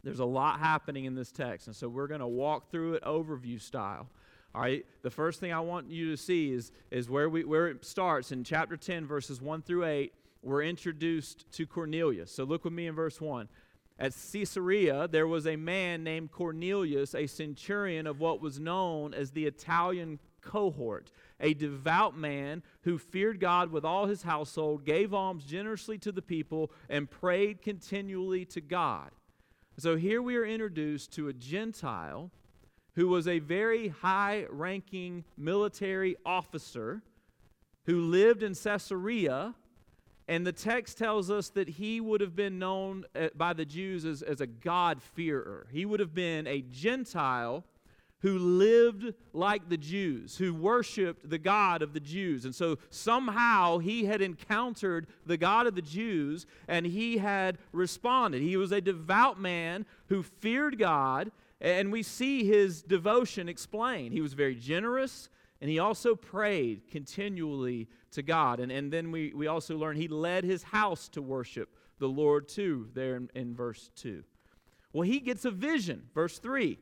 There's 0.02 0.20
a 0.20 0.25
lot 0.25 0.60
happening 0.60 1.04
in 1.04 1.14
this 1.14 1.30
text, 1.30 1.66
and 1.66 1.76
so 1.76 1.88
we're 1.88 2.06
going 2.06 2.20
to 2.20 2.26
walk 2.26 2.70
through 2.70 2.94
it 2.94 3.04
overview 3.04 3.60
style. 3.60 4.08
All 4.54 4.62
right, 4.62 4.84
the 5.02 5.10
first 5.10 5.40
thing 5.40 5.52
I 5.52 5.60
want 5.60 5.90
you 5.90 6.10
to 6.10 6.16
see 6.16 6.52
is, 6.52 6.72
is 6.90 7.10
where, 7.10 7.28
we, 7.28 7.44
where 7.44 7.68
it 7.68 7.84
starts 7.84 8.32
in 8.32 8.44
chapter 8.44 8.76
10, 8.76 9.06
verses 9.06 9.42
1 9.42 9.62
through 9.62 9.84
8. 9.84 10.12
We're 10.42 10.62
introduced 10.62 11.50
to 11.52 11.66
Cornelius. 11.66 12.32
So 12.32 12.44
look 12.44 12.64
with 12.64 12.72
me 12.72 12.87
in 12.87 12.94
verse 12.94 13.20
1. 13.20 13.48
At 13.98 14.14
Caesarea, 14.32 15.08
there 15.08 15.26
was 15.26 15.46
a 15.46 15.56
man 15.56 16.04
named 16.04 16.30
Cornelius, 16.30 17.14
a 17.14 17.26
centurion 17.26 18.06
of 18.06 18.20
what 18.20 18.40
was 18.40 18.58
known 18.58 19.12
as 19.12 19.32
the 19.32 19.44
Italian 19.44 20.20
cohort, 20.49 21.12
a 21.40 21.55
devout 21.55 22.17
man 22.17 22.62
who 22.83 22.99
feared 22.99 23.38
God 23.38 23.71
with 23.71 23.85
all 23.85 24.07
his 24.07 24.23
household, 24.23 24.85
gave 24.85 25.14
alms 25.14 25.45
generously 25.45 25.99
to 25.99 26.12
the 26.12 26.23
people, 26.23 26.73
and 26.88 27.11
prayed 27.11 27.62
continually 27.62 28.45
to 28.47 28.61
God. 28.61 29.11
So 29.76 29.97
here 29.97 30.21
we 30.21 30.37
are 30.37 30.45
introduced 30.45 31.12
to 31.12 31.28
a 31.28 31.33
Gentile 31.33 32.31
who 32.95 33.07
was 33.07 33.28
a 33.28 33.38
very 33.38 33.88
high 33.88 34.47
ranking 34.50 35.25
military 35.37 36.17
officer 36.26 37.02
who 37.87 38.00
lived 38.00 38.43
in 38.43 38.55
Caesarea. 38.55 39.55
And 40.26 40.47
the 40.47 40.52
text 40.52 40.99
tells 40.99 41.31
us 41.31 41.49
that 41.50 41.69
he 41.69 42.00
would 42.00 42.21
have 42.21 42.35
been 42.35 42.59
known 42.59 43.05
uh, 43.14 43.28
by 43.35 43.52
the 43.52 43.64
Jews 43.64 44.05
as, 44.05 44.21
as 44.23 44.40
a 44.40 44.47
God-fearer. 44.47 45.69
He 45.71 45.87
would 45.87 46.00
have 46.00 46.14
been 46.14 46.47
a 46.47 46.61
Gentile 46.61 47.64
who 48.20 48.38
lived 48.38 49.14
like 49.32 49.68
the 49.68 49.76
Jews, 49.76 50.37
who 50.37 50.52
worshiped 50.52 51.28
the 51.28 51.38
God 51.38 51.82
of 51.82 51.92
the 51.92 52.00
Jews. 52.00 52.44
And 52.44 52.54
so 52.54 52.78
somehow 52.90 53.78
he 53.78 54.06
had 54.06 54.20
encountered 54.20 55.06
the 55.25 55.37
God 55.37 55.66
of 55.66 55.75
the 55.75 55.82
Jews 55.82 56.46
and 56.66 56.84
he 56.84 57.18
had 57.18 57.58
responded. 57.72 58.42
He 58.42 58.56
was 58.56 58.72
a 58.72 58.80
devout 58.80 59.38
man 59.38 59.87
who 60.06 60.22
feared 60.22 60.78
God, 60.78 61.30
and 61.60 61.92
we 61.92 62.02
see 62.02 62.44
his 62.44 62.82
devotion 62.82 63.48
explained. 63.48 64.12
He 64.12 64.20
was 64.20 64.32
very 64.34 64.54
generous. 64.54 65.28
And 65.60 65.68
he 65.68 65.80
also 65.80 66.14
prayed 66.14 66.88
continually 66.88 67.88
to 68.12 68.22
God. 68.22 68.60
And, 68.60 68.70
and 68.70 68.92
then 68.92 69.10
we, 69.10 69.32
we 69.34 69.48
also 69.48 69.76
learn 69.76 69.96
he 69.96 70.06
led 70.06 70.44
his 70.44 70.62
house 70.62 71.08
to 71.10 71.22
worship 71.22 71.68
the 71.98 72.08
Lord 72.08 72.48
too, 72.48 72.88
there 72.94 73.16
in, 73.16 73.28
in 73.34 73.54
verse 73.56 73.90
2. 73.96 74.22
Well, 74.92 75.02
he 75.02 75.18
gets 75.18 75.44
a 75.44 75.50
vision, 75.50 76.04
verse 76.14 76.38
3 76.38 76.78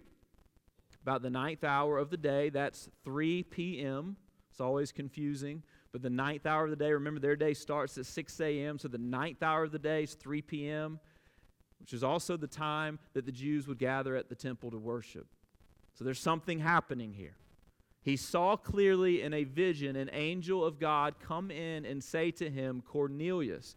about 1.07 1.23
the 1.23 1.31
ninth 1.31 1.63
hour 1.63 1.99
of 1.99 2.11
the 2.11 2.17
day. 2.17 2.49
That's 2.49 2.89
3 3.05 3.45
p.m. 3.45 4.17
It's 4.51 4.61
always 4.61 4.91
confusing. 4.91 5.63
But 5.93 6.03
the 6.03 6.11
ninth 6.11 6.47
hour 6.47 6.65
of 6.65 6.71
the 6.71 6.77
day, 6.77 6.91
remember 6.91 7.21
their 7.21 7.37
day 7.37 7.55
starts 7.55 7.97
at 7.97 8.07
6 8.07 8.41
a.m., 8.41 8.77
so 8.81 8.89
the 8.89 8.99
ninth 8.99 9.41
hour 9.41 9.63
of 9.63 9.71
the 9.71 9.79
day 9.79 10.03
is 10.03 10.15
3 10.15 10.43
p.m., 10.43 10.99
which 11.79 11.93
is 11.93 12.03
also 12.03 12.37
the 12.37 12.49
time 12.49 12.99
that 13.13 13.25
the 13.25 13.31
Jews 13.31 13.69
would 13.69 13.79
gather 13.79 14.17
at 14.17 14.29
the 14.29 14.35
temple 14.35 14.73
to 14.73 14.79
worship. 14.79 15.29
So 15.95 16.05
there's 16.05 16.19
something 16.19 16.59
happening 16.59 17.13
here. 17.13 17.37
He 18.03 18.17
saw 18.17 18.57
clearly 18.57 19.23
in 19.23 19.33
a 19.33 19.45
vision 19.45 19.95
an 19.95 20.11
angel 20.13 20.65
of 20.65 20.81
God 20.81 21.21
come 21.21 21.53
in 21.53 21.85
and 21.85 22.03
say 22.03 22.33
to 22.33 22.51
him, 22.51 22.83
Cornelius. 22.85 23.77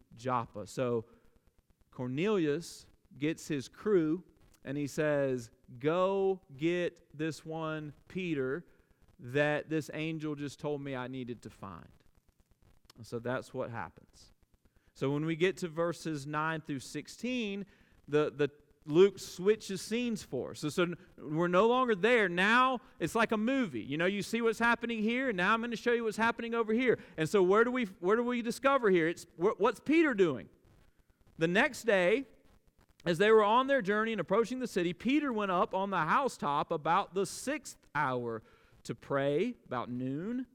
Joppa. 0.17 0.67
So 0.67 1.05
Cornelius 1.91 2.85
gets 3.17 3.47
his 3.47 3.67
crew 3.67 4.23
and 4.63 4.77
he 4.77 4.87
says, 4.87 5.49
Go 5.79 6.39
get 6.57 6.97
this 7.17 7.45
one 7.45 7.93
Peter 8.07 8.65
that 9.19 9.69
this 9.69 9.89
angel 9.93 10.35
just 10.35 10.59
told 10.59 10.81
me 10.81 10.95
I 10.95 11.07
needed 11.07 11.41
to 11.43 11.49
find. 11.49 11.87
so 13.03 13.19
that's 13.19 13.53
what 13.53 13.69
happens. 13.71 14.31
So 14.93 15.09
when 15.09 15.25
we 15.25 15.35
get 15.35 15.57
to 15.57 15.67
verses 15.67 16.27
9 16.27 16.61
through 16.61 16.79
16, 16.79 17.65
the, 18.07 18.33
the 18.35 18.49
Luke 18.87 19.19
switches 19.19 19.81
scenes 19.81 20.23
for 20.23 20.51
us. 20.51 20.59
So, 20.59 20.69
so 20.69 20.87
we're 21.17 21.47
no 21.47 21.67
longer 21.67 21.93
there. 21.93 22.27
Now 22.27 22.79
it's 22.99 23.13
like 23.13 23.31
a 23.31 23.37
movie. 23.37 23.81
You 23.81 23.97
know, 23.97 24.07
you 24.07 24.23
see 24.23 24.41
what's 24.41 24.59
happening 24.59 25.03
here, 25.03 25.29
and 25.29 25.37
now 25.37 25.53
I'm 25.53 25.59
going 25.59 25.71
to 25.71 25.77
show 25.77 25.91
you 25.93 26.03
what's 26.03 26.17
happening 26.17 26.55
over 26.55 26.73
here. 26.73 26.97
And 27.17 27.29
so 27.29 27.43
where 27.43 27.63
do 27.63 27.71
we 27.71 27.85
where 27.99 28.15
do 28.15 28.23
we 28.23 28.41
discover 28.41 28.89
here? 28.89 29.07
It's 29.07 29.25
what's 29.37 29.79
Peter 29.79 30.13
doing? 30.13 30.49
The 31.37 31.47
next 31.47 31.83
day, 31.83 32.25
as 33.05 33.17
they 33.17 33.31
were 33.31 33.43
on 33.43 33.67
their 33.67 33.81
journey 33.81 34.11
and 34.11 34.21
approaching 34.21 34.59
the 34.59 34.67
city, 34.67 34.93
Peter 34.93 35.31
went 35.31 35.51
up 35.51 35.73
on 35.73 35.89
the 35.89 35.97
housetop 35.97 36.71
about 36.71 37.13
the 37.13 37.25
sixth 37.25 37.77
hour 37.95 38.41
to 38.83 38.95
pray, 38.95 39.55
about 39.65 39.89
noon. 39.89 40.45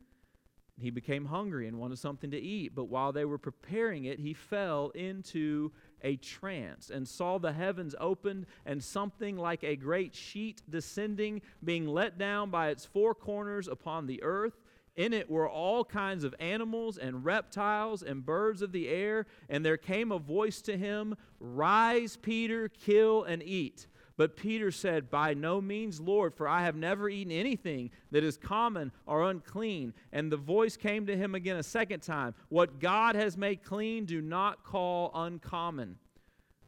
He 0.78 0.90
became 0.90 1.24
hungry 1.24 1.68
and 1.68 1.78
wanted 1.78 1.98
something 1.98 2.30
to 2.32 2.38
eat, 2.38 2.74
but 2.74 2.84
while 2.84 3.10
they 3.10 3.24
were 3.24 3.38
preparing 3.38 4.04
it, 4.04 4.20
he 4.20 4.34
fell 4.34 4.90
into 4.90 5.72
a 6.02 6.16
trance 6.16 6.90
and 6.90 7.06
saw 7.06 7.38
the 7.38 7.52
heavens 7.52 7.94
opened 7.98 8.46
and 8.64 8.82
something 8.82 9.36
like 9.36 9.64
a 9.64 9.76
great 9.76 10.14
sheet 10.14 10.62
descending, 10.68 11.42
being 11.64 11.86
let 11.86 12.18
down 12.18 12.50
by 12.50 12.68
its 12.68 12.84
four 12.84 13.14
corners 13.14 13.68
upon 13.68 14.06
the 14.06 14.22
earth. 14.22 14.54
In 14.96 15.12
it 15.12 15.30
were 15.30 15.48
all 15.48 15.84
kinds 15.84 16.24
of 16.24 16.34
animals 16.40 16.96
and 16.96 17.24
reptiles 17.24 18.02
and 18.02 18.24
birds 18.24 18.62
of 18.62 18.72
the 18.72 18.88
air. 18.88 19.26
And 19.48 19.64
there 19.64 19.76
came 19.76 20.10
a 20.10 20.18
voice 20.18 20.62
to 20.62 20.76
him 20.76 21.16
Rise, 21.38 22.16
Peter, 22.16 22.68
kill 22.68 23.24
and 23.24 23.42
eat. 23.42 23.86
But 24.16 24.36
Peter 24.36 24.70
said, 24.70 25.10
By 25.10 25.34
no 25.34 25.60
means, 25.60 26.00
Lord, 26.00 26.34
for 26.34 26.48
I 26.48 26.62
have 26.62 26.76
never 26.76 27.08
eaten 27.08 27.32
anything 27.32 27.90
that 28.10 28.24
is 28.24 28.36
common 28.36 28.92
or 29.06 29.28
unclean. 29.28 29.92
And 30.12 30.32
the 30.32 30.36
voice 30.36 30.76
came 30.76 31.06
to 31.06 31.16
him 31.16 31.34
again 31.34 31.56
a 31.56 31.62
second 31.62 32.00
time 32.00 32.34
What 32.48 32.80
God 32.80 33.14
has 33.14 33.36
made 33.36 33.62
clean, 33.62 34.04
do 34.04 34.20
not 34.22 34.64
call 34.64 35.10
uncommon. 35.14 35.96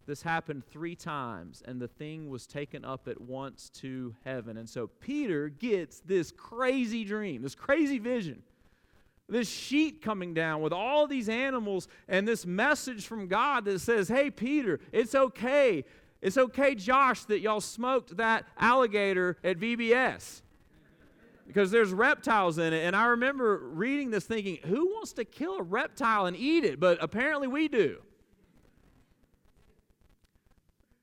This 0.07 0.23
happened 0.23 0.65
three 0.65 0.97
times, 0.97 1.63
and 1.67 1.79
the 1.81 1.89
thing 1.89 2.31
was 2.31 2.47
taken 2.47 2.83
up 2.83 3.09
at 3.09 3.21
once 3.21 3.69
to 3.81 4.15
heaven. 4.25 4.57
And 4.57 4.69
so 4.69 4.87
Peter 4.87 5.51
gets 5.51 6.01
this 6.01 6.33
crazy 6.33 7.05
dream, 7.05 7.43
this 7.43 7.55
crazy 7.55 7.99
vision 7.99 8.43
this 9.31 9.49
sheet 9.49 10.01
coming 10.01 10.33
down 10.33 10.63
with 10.63 10.73
all 10.73 11.07
these 11.07 11.29
animals 11.29 11.87
and 12.09 12.27
this 12.27 12.47
message 12.47 13.07
from 13.07 13.29
God 13.29 13.67
that 13.67 13.81
says, 13.81 14.09
Hey, 14.09 14.31
Peter, 14.31 14.81
it's 14.91 15.15
okay. 15.15 15.85
It's 16.21 16.37
okay, 16.37 16.75
Josh, 16.75 17.25
that 17.25 17.41
y'all 17.41 17.61
smoked 17.61 18.17
that 18.17 18.45
alligator 18.59 19.37
at 19.45 19.59
VBS 19.59 20.43
because 21.47 21.71
there's 21.71 21.93
reptiles 21.93 22.59
in 22.59 22.73
it. 22.73 22.85
And 22.85 22.95
I 22.97 23.07
remember 23.07 23.59
reading 23.59 24.11
this 24.11 24.25
thinking, 24.27 24.59
who 24.65 24.87
wants 24.87 25.13
to 25.15 25.25
kill 25.25 25.59
a 25.59 25.63
reptile 25.63 26.27
and 26.27 26.37
eat 26.37 26.65
it? 26.65 26.81
But 26.81 26.99
apparently 27.01 27.47
we 27.47 27.69
do. 27.69 27.99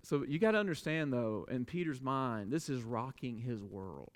So 0.03 0.24
you 0.27 0.38
got 0.38 0.51
to 0.51 0.60
understand, 0.60 1.12
though, 1.12 1.48
in 1.50 1.65
Peter's 1.65 2.01
mind, 2.01 2.51
this 2.51 2.69
is 2.69 2.84
rocking 2.84 3.39
his 3.39 3.63
world. 3.63 4.12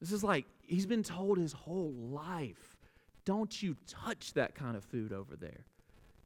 This 0.00 0.12
is 0.12 0.22
like 0.22 0.44
he's 0.66 0.84
been 0.84 1.02
told 1.02 1.38
his 1.38 1.52
whole 1.52 1.92
life 1.92 2.76
don't 3.24 3.62
you 3.62 3.76
touch 3.86 4.34
that 4.34 4.54
kind 4.54 4.76
of 4.76 4.84
food 4.84 5.12
over 5.12 5.36
there. 5.36 5.64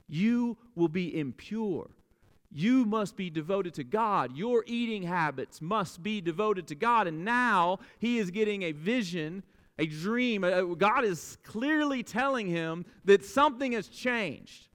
You 0.08 0.56
will 0.74 0.88
be 0.88 1.18
impure. 1.18 1.90
You 2.52 2.84
must 2.84 3.16
be 3.16 3.30
devoted 3.30 3.74
to 3.74 3.84
God. 3.84 4.36
Your 4.36 4.64
eating 4.66 5.02
habits 5.02 5.60
must 5.60 6.02
be 6.02 6.20
devoted 6.20 6.66
to 6.68 6.74
God. 6.74 7.06
And 7.06 7.24
now 7.24 7.80
he 7.98 8.18
is 8.18 8.30
getting 8.30 8.62
a 8.62 8.72
vision, 8.72 9.42
a 9.78 9.86
dream. 9.86 10.44
Uh, 10.44 10.62
God 10.62 11.04
is 11.04 11.38
clearly 11.42 12.02
telling 12.02 12.46
him 12.46 12.84
that 13.04 13.24
something 13.24 13.72
has 13.72 13.88
changed. 13.88 14.68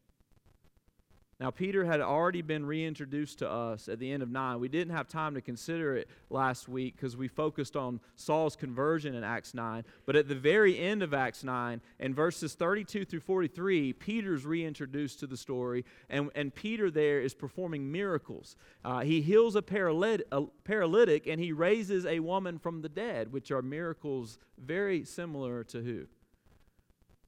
Now, 1.41 1.49
Peter 1.49 1.83
had 1.83 2.01
already 2.01 2.43
been 2.43 2.67
reintroduced 2.67 3.39
to 3.39 3.49
us 3.49 3.89
at 3.89 3.97
the 3.97 4.11
end 4.11 4.21
of 4.21 4.29
9. 4.29 4.59
We 4.59 4.67
didn't 4.67 4.95
have 4.95 5.07
time 5.07 5.33
to 5.33 5.41
consider 5.41 5.95
it 5.95 6.07
last 6.29 6.69
week 6.69 6.95
because 6.95 7.17
we 7.17 7.27
focused 7.27 7.75
on 7.75 7.99
Saul's 8.15 8.55
conversion 8.55 9.15
in 9.15 9.23
Acts 9.23 9.55
9. 9.55 9.83
But 10.05 10.15
at 10.15 10.27
the 10.27 10.35
very 10.35 10.77
end 10.77 11.01
of 11.01 11.15
Acts 11.15 11.43
9, 11.43 11.81
in 11.99 12.13
verses 12.13 12.53
32 12.53 13.05
through 13.05 13.21
43, 13.21 13.91
Peter's 13.93 14.45
reintroduced 14.45 15.19
to 15.21 15.25
the 15.25 15.35
story, 15.35 15.83
and, 16.11 16.29
and 16.35 16.53
Peter 16.53 16.91
there 16.91 17.21
is 17.21 17.33
performing 17.33 17.91
miracles. 17.91 18.55
Uh, 18.85 18.99
he 18.99 19.19
heals 19.21 19.55
a 19.55 19.63
a 19.63 20.43
paralytic 20.63 21.25
and 21.25 21.41
he 21.41 21.51
raises 21.51 22.05
a 22.05 22.19
woman 22.19 22.59
from 22.59 22.83
the 22.83 22.89
dead, 22.89 23.33
which 23.33 23.49
are 23.49 23.63
miracles 23.63 24.37
very 24.59 25.03
similar 25.03 25.63
to 25.63 25.81
who? 25.81 26.05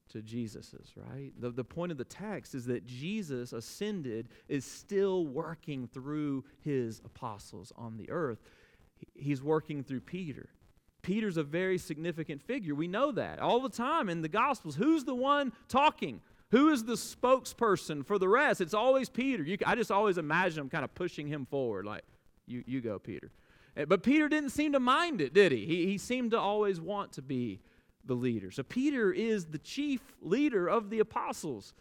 To 0.09 0.21
Jesus's, 0.21 0.93
right? 0.95 1.31
The, 1.39 1.49
the 1.49 1.63
point 1.63 1.91
of 1.91 1.97
the 1.97 2.03
text 2.03 2.53
is 2.55 2.65
that 2.65 2.85
Jesus 2.85 3.53
ascended 3.53 4.29
is 4.47 4.65
still 4.65 5.25
working 5.25 5.87
through 5.87 6.43
his 6.61 7.01
apostles 7.03 7.71
on 7.75 7.97
the 7.97 8.09
earth. 8.09 8.39
He's 9.15 9.41
working 9.41 9.83
through 9.83 10.01
Peter. 10.01 10.49
Peter's 11.01 11.37
a 11.37 11.43
very 11.43 11.77
significant 11.77 12.41
figure. 12.41 12.75
We 12.75 12.87
know 12.87 13.11
that 13.11 13.39
all 13.39 13.59
the 13.59 13.69
time 13.69 14.09
in 14.09 14.21
the 14.21 14.29
Gospels. 14.29 14.75
Who's 14.75 15.03
the 15.03 15.15
one 15.15 15.51
talking? 15.67 16.21
Who 16.51 16.69
is 16.69 16.83
the 16.83 16.93
spokesperson 16.93 18.05
for 18.05 18.17
the 18.17 18.29
rest? 18.29 18.61
It's 18.61 18.73
always 18.75 19.09
Peter. 19.09 19.43
You, 19.43 19.57
I 19.65 19.75
just 19.75 19.91
always 19.91 20.17
imagine 20.17 20.61
him 20.61 20.69
kind 20.69 20.83
of 20.83 20.93
pushing 20.93 21.27
him 21.27 21.45
forward, 21.45 21.85
like, 21.85 22.03
you, 22.45 22.63
you 22.67 22.79
go, 22.79 22.99
Peter. 22.99 23.31
Eh, 23.75 23.85
but 23.85 24.03
Peter 24.03 24.29
didn't 24.29 24.51
seem 24.51 24.71
to 24.73 24.79
mind 24.79 25.19
it, 25.19 25.33
did 25.33 25.51
he? 25.51 25.65
He, 25.65 25.85
he 25.87 25.97
seemed 25.97 26.31
to 26.31 26.39
always 26.39 26.79
want 26.79 27.11
to 27.13 27.21
be 27.21 27.59
the 28.05 28.13
leader. 28.13 28.51
So 28.51 28.63
Peter 28.63 29.11
is 29.11 29.45
the 29.45 29.57
chief 29.57 30.01
leader 30.21 30.67
of 30.67 30.89
the 30.89 30.99
apostles. 30.99 31.73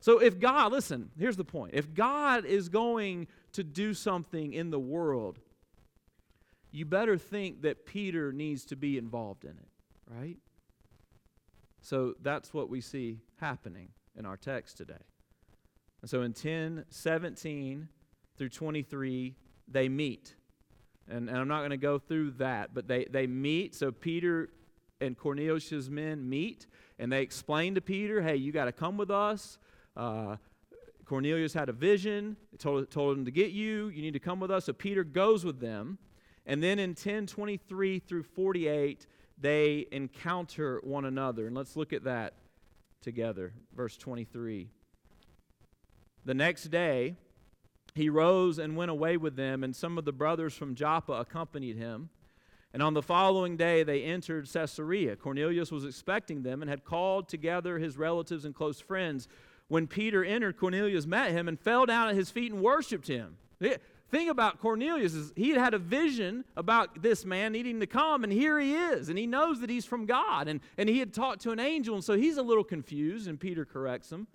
So 0.00 0.18
if 0.18 0.38
God, 0.38 0.72
listen, 0.72 1.10
here's 1.18 1.36
the 1.36 1.44
point. 1.44 1.74
If 1.74 1.94
God 1.94 2.44
is 2.44 2.68
going 2.68 3.28
to 3.52 3.62
do 3.62 3.94
something 3.94 4.52
in 4.52 4.70
the 4.70 4.78
world, 4.78 5.38
you 6.72 6.84
better 6.84 7.18
think 7.18 7.62
that 7.62 7.86
Peter 7.86 8.32
needs 8.32 8.64
to 8.66 8.76
be 8.76 8.96
involved 8.96 9.44
in 9.44 9.50
it, 9.50 9.68
right? 10.06 10.36
So 11.82 12.14
that's 12.22 12.54
what 12.54 12.68
we 12.68 12.80
see 12.80 13.18
happening 13.36 13.88
in 14.16 14.26
our 14.26 14.36
text 14.36 14.76
today. 14.76 14.94
And 16.02 16.10
so 16.10 16.22
in 16.22 16.32
10, 16.32 16.84
17 16.88 17.88
through 18.36 18.48
23, 18.48 19.34
they 19.68 19.88
meet. 19.88 20.34
And, 21.08 21.28
and 21.28 21.38
I'm 21.38 21.48
not 21.48 21.58
going 21.58 21.70
to 21.70 21.76
go 21.76 21.98
through 21.98 22.32
that, 22.32 22.72
but 22.72 22.86
they, 22.86 23.06
they 23.10 23.26
meet. 23.26 23.74
So 23.74 23.90
Peter 23.90 24.50
and 25.00 25.16
Cornelius' 25.16 25.88
men 25.88 26.28
meet 26.28 26.66
and 26.98 27.10
they 27.10 27.22
explain 27.22 27.74
to 27.74 27.80
Peter, 27.80 28.20
hey, 28.20 28.36
you 28.36 28.52
got 28.52 28.66
to 28.66 28.72
come 28.72 28.96
with 28.96 29.10
us. 29.10 29.58
Uh, 29.96 30.36
Cornelius 31.06 31.54
had 31.54 31.68
a 31.68 31.72
vision, 31.72 32.36
told, 32.58 32.90
told 32.90 33.18
him 33.18 33.24
to 33.24 33.30
get 33.30 33.50
you. 33.50 33.88
You 33.88 34.02
need 34.02 34.12
to 34.12 34.20
come 34.20 34.38
with 34.38 34.50
us. 34.50 34.66
So 34.66 34.72
Peter 34.72 35.02
goes 35.02 35.44
with 35.44 35.60
them. 35.60 35.98
And 36.46 36.62
then 36.62 36.78
in 36.78 36.90
1023 36.90 37.98
through 38.00 38.22
48, 38.22 39.06
they 39.38 39.86
encounter 39.90 40.80
one 40.84 41.04
another. 41.04 41.46
And 41.46 41.56
let's 41.56 41.74
look 41.74 41.92
at 41.92 42.04
that 42.04 42.34
together. 43.00 43.52
Verse 43.74 43.96
23. 43.96 44.68
The 46.24 46.34
next 46.34 46.64
day, 46.64 47.16
he 47.94 48.08
rose 48.08 48.58
and 48.58 48.76
went 48.76 48.90
away 48.90 49.16
with 49.16 49.36
them, 49.36 49.64
and 49.64 49.74
some 49.74 49.98
of 49.98 50.04
the 50.04 50.12
brothers 50.12 50.54
from 50.54 50.74
Joppa 50.74 51.12
accompanied 51.14 51.76
him. 51.76 52.10
And 52.72 52.82
on 52.82 52.94
the 52.94 53.02
following 53.02 53.56
day, 53.56 53.82
they 53.82 54.02
entered 54.02 54.48
Caesarea. 54.52 55.16
Cornelius 55.16 55.72
was 55.72 55.84
expecting 55.84 56.42
them 56.42 56.62
and 56.62 56.70
had 56.70 56.84
called 56.84 57.28
together 57.28 57.78
his 57.78 57.96
relatives 57.98 58.44
and 58.44 58.54
close 58.54 58.80
friends. 58.80 59.26
When 59.68 59.86
Peter 59.86 60.24
entered, 60.24 60.56
Cornelius 60.56 61.06
met 61.06 61.32
him 61.32 61.48
and 61.48 61.58
fell 61.58 61.84
down 61.84 62.08
at 62.08 62.14
his 62.14 62.30
feet 62.30 62.52
and 62.52 62.62
worshiped 62.62 63.08
him. 63.08 63.36
The 63.58 63.78
thing 64.10 64.28
about 64.28 64.60
Cornelius 64.60 65.14
is 65.14 65.32
he 65.36 65.50
had 65.50 65.58
had 65.58 65.74
a 65.74 65.78
vision 65.78 66.44
about 66.56 67.02
this 67.02 67.24
man 67.24 67.52
needing 67.52 67.80
to 67.80 67.86
come, 67.86 68.24
and 68.24 68.32
here 68.32 68.58
he 68.58 68.74
is, 68.74 69.08
and 69.08 69.18
he 69.18 69.26
knows 69.26 69.60
that 69.60 69.70
he's 69.70 69.84
from 69.84 70.06
God, 70.06 70.48
and, 70.48 70.60
and 70.78 70.88
he 70.88 70.98
had 70.98 71.12
talked 71.12 71.42
to 71.42 71.50
an 71.50 71.60
angel, 71.60 71.94
and 71.94 72.04
so 72.04 72.16
he's 72.16 72.36
a 72.36 72.42
little 72.42 72.64
confused, 72.64 73.28
and 73.28 73.38
Peter 73.38 73.64
corrects 73.64 74.10
him. 74.10 74.26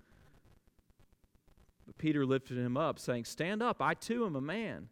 But 1.86 1.98
Peter 1.98 2.24
lifted 2.26 2.58
him 2.58 2.76
up, 2.76 2.98
saying, 2.98 3.24
Stand 3.24 3.62
up, 3.62 3.80
I 3.80 3.94
too 3.94 4.26
am 4.26 4.36
a 4.36 4.40
man. 4.40 4.88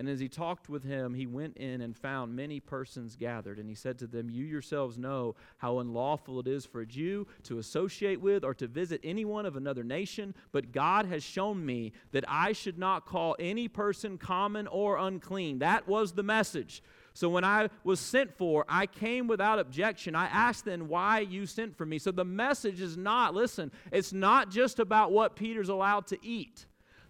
And 0.00 0.08
as 0.08 0.18
he 0.18 0.30
talked 0.30 0.70
with 0.70 0.82
him, 0.82 1.12
he 1.12 1.26
went 1.26 1.58
in 1.58 1.82
and 1.82 1.94
found 1.94 2.34
many 2.34 2.58
persons 2.58 3.16
gathered. 3.16 3.58
And 3.58 3.68
he 3.68 3.74
said 3.74 3.98
to 3.98 4.06
them, 4.06 4.30
You 4.30 4.46
yourselves 4.46 4.96
know 4.96 5.34
how 5.58 5.80
unlawful 5.80 6.40
it 6.40 6.46
is 6.46 6.64
for 6.64 6.80
a 6.80 6.86
Jew 6.86 7.26
to 7.42 7.58
associate 7.58 8.18
with 8.18 8.42
or 8.42 8.54
to 8.54 8.66
visit 8.66 9.02
anyone 9.04 9.44
of 9.44 9.56
another 9.56 9.84
nation, 9.84 10.34
but 10.52 10.72
God 10.72 11.04
has 11.04 11.22
shown 11.22 11.66
me 11.66 11.92
that 12.12 12.24
I 12.26 12.52
should 12.52 12.78
not 12.78 13.04
call 13.04 13.36
any 13.38 13.68
person 13.68 14.16
common 14.16 14.66
or 14.68 14.96
unclean. 14.96 15.58
That 15.58 15.86
was 15.86 16.12
the 16.12 16.22
message. 16.22 16.82
So 17.12 17.28
when 17.28 17.44
I 17.44 17.68
was 17.84 18.00
sent 18.00 18.34
for, 18.38 18.64
I 18.70 18.86
came 18.86 19.26
without 19.26 19.58
objection. 19.58 20.14
I 20.14 20.28
asked 20.28 20.64
then 20.64 20.88
why 20.88 21.18
you 21.18 21.44
sent 21.44 21.76
for 21.76 21.84
me. 21.84 21.98
So 21.98 22.10
the 22.10 22.24
message 22.24 22.80
is 22.80 22.96
not, 22.96 23.34
listen, 23.34 23.70
it's 23.92 24.14
not 24.14 24.50
just 24.50 24.78
about 24.78 25.12
what 25.12 25.36
Peter's 25.36 25.68
allowed 25.68 26.06
to 26.06 26.18
eat. 26.22 26.64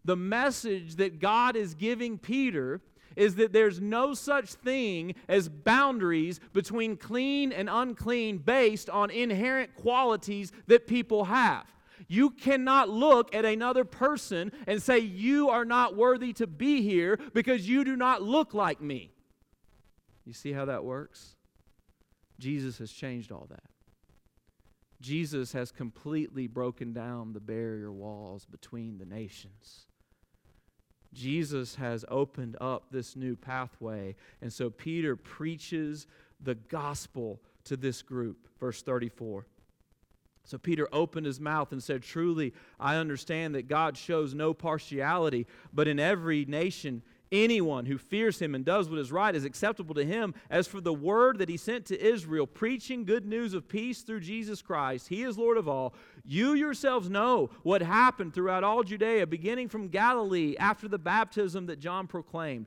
The 0.04 0.16
message 0.16 0.96
that 0.96 1.18
God 1.18 1.56
is 1.56 1.74
giving 1.74 2.18
Peter 2.18 2.80
is 3.16 3.34
that 3.36 3.52
there's 3.52 3.80
no 3.80 4.14
such 4.14 4.54
thing 4.54 5.14
as 5.28 5.48
boundaries 5.48 6.40
between 6.52 6.96
clean 6.96 7.52
and 7.52 7.68
unclean 7.70 8.38
based 8.38 8.88
on 8.88 9.10
inherent 9.10 9.74
qualities 9.74 10.52
that 10.68 10.86
people 10.86 11.24
have. 11.24 11.66
You 12.08 12.30
cannot 12.30 12.88
look 12.88 13.34
at 13.34 13.44
another 13.44 13.84
person 13.84 14.52
and 14.66 14.82
say, 14.82 14.98
You 14.98 15.50
are 15.50 15.64
not 15.64 15.96
worthy 15.96 16.32
to 16.34 16.46
be 16.46 16.82
here 16.82 17.18
because 17.34 17.68
you 17.68 17.84
do 17.84 17.94
not 17.94 18.22
look 18.22 18.54
like 18.54 18.80
me. 18.80 19.12
You 20.24 20.32
see 20.32 20.52
how 20.52 20.64
that 20.64 20.84
works? 20.84 21.36
Jesus 22.38 22.78
has 22.78 22.90
changed 22.90 23.30
all 23.30 23.46
that. 23.50 23.62
Jesus 25.00 25.52
has 25.52 25.70
completely 25.70 26.46
broken 26.46 26.92
down 26.92 27.32
the 27.32 27.40
barrier 27.40 27.92
walls 27.92 28.44
between 28.44 28.98
the 28.98 29.06
nations. 29.06 29.86
Jesus 31.12 31.74
has 31.76 32.04
opened 32.08 32.56
up 32.60 32.84
this 32.90 33.16
new 33.16 33.36
pathway. 33.36 34.14
And 34.40 34.52
so 34.52 34.70
Peter 34.70 35.16
preaches 35.16 36.06
the 36.40 36.54
gospel 36.54 37.40
to 37.64 37.76
this 37.76 38.02
group. 38.02 38.48
Verse 38.58 38.82
34. 38.82 39.46
So 40.44 40.58
Peter 40.58 40.88
opened 40.92 41.26
his 41.26 41.40
mouth 41.40 41.72
and 41.72 41.82
said, 41.82 42.02
Truly, 42.02 42.54
I 42.78 42.96
understand 42.96 43.54
that 43.54 43.68
God 43.68 43.96
shows 43.96 44.34
no 44.34 44.54
partiality, 44.54 45.46
but 45.72 45.86
in 45.86 46.00
every 46.00 46.44
nation 46.44 47.02
Anyone 47.32 47.86
who 47.86 47.96
fears 47.96 48.40
him 48.40 48.56
and 48.56 48.64
does 48.64 48.88
what 48.88 48.98
is 48.98 49.12
right 49.12 49.34
is 49.36 49.44
acceptable 49.44 49.94
to 49.94 50.04
him. 50.04 50.34
As 50.50 50.66
for 50.66 50.80
the 50.80 50.92
word 50.92 51.38
that 51.38 51.48
he 51.48 51.56
sent 51.56 51.86
to 51.86 52.00
Israel, 52.00 52.44
preaching 52.46 53.04
good 53.04 53.24
news 53.24 53.54
of 53.54 53.68
peace 53.68 54.02
through 54.02 54.20
Jesus 54.20 54.62
Christ, 54.62 55.08
he 55.08 55.22
is 55.22 55.38
Lord 55.38 55.56
of 55.56 55.68
all. 55.68 55.94
You 56.24 56.54
yourselves 56.54 57.08
know 57.08 57.50
what 57.62 57.82
happened 57.82 58.34
throughout 58.34 58.64
all 58.64 58.82
Judea, 58.82 59.28
beginning 59.28 59.68
from 59.68 59.88
Galilee 59.88 60.56
after 60.58 60.88
the 60.88 60.98
baptism 60.98 61.66
that 61.66 61.78
John 61.78 62.08
proclaimed, 62.08 62.66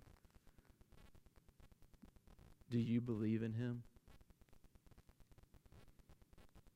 Do 2.71 2.79
you 2.79 3.01
believe 3.01 3.43
in 3.43 3.53
him? 3.53 3.83